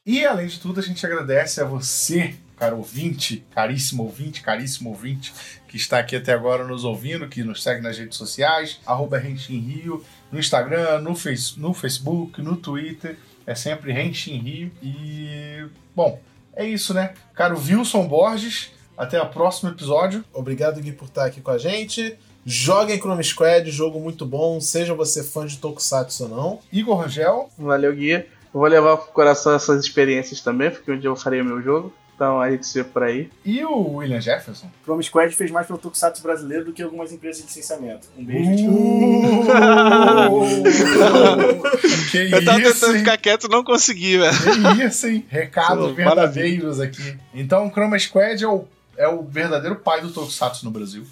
[0.05, 5.33] E além de tudo, a gente agradece a você, caro ouvinte, caríssimo ouvinte, caríssimo ouvinte,
[5.67, 9.51] que está aqui até agora nos ouvindo, que nos segue nas redes sociais, arroba Rente
[9.51, 14.71] em Rio, no Instagram, no, face, no Facebook, no Twitter, é sempre Rente em Rio.
[14.79, 16.21] E, bom,
[16.55, 17.15] é isso, né?
[17.33, 20.23] Caro Wilson Borges, até o próximo episódio.
[20.31, 22.15] Obrigado, Gui, por estar aqui com a gente.
[22.45, 26.59] Joguem Chrome Squad, jogo muito bom, seja você fã de Tokusatsu ou não.
[26.71, 28.27] Igor Rangel, Valeu, Guia.
[28.53, 31.59] Eu vou levar pro coração essas experiências também, porque um dia eu farei o meu
[31.59, 31.91] jogo.
[32.21, 33.31] Então a gente se vê por aí.
[33.43, 34.69] e o William Jefferson.
[34.83, 38.07] Chrome Squad fez mais pelo Tokusatsu brasileiro do que algumas empresas de licenciamento.
[38.15, 40.45] Um beijo, tchau.
[42.11, 42.99] que Eu tava isso, tentando hein?
[42.99, 44.35] ficar quieto e não consegui, velho.
[44.75, 45.25] Que isso, hein?
[45.29, 47.17] Recados Pô, verdadeiros aqui.
[47.33, 48.65] Então, o Chroma Squad é o,
[48.97, 51.03] é o verdadeiro pai do Tokusatsu no Brasil.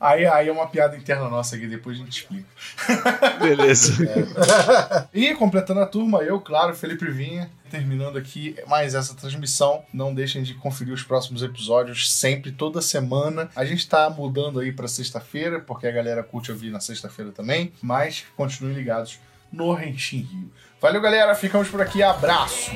[0.00, 2.48] aí, aí é uma piada interna nossa aqui, depois a gente explica.
[3.40, 3.92] Beleza.
[5.12, 9.84] E completando a turma, eu, claro, Felipe Vinha, terminando aqui mais essa transmissão.
[9.92, 13.50] Não deixem de conferir os próximos episódios sempre, toda semana.
[13.54, 17.72] A gente tá mudando aí pra sexta-feira, porque a galera curte ouvir na sexta-feira também.
[17.82, 19.18] Mas continuem ligados
[19.52, 20.50] no Rentin Rio.
[20.80, 21.34] Valeu, galera.
[21.34, 22.02] Ficamos por aqui.
[22.02, 22.70] Abraço.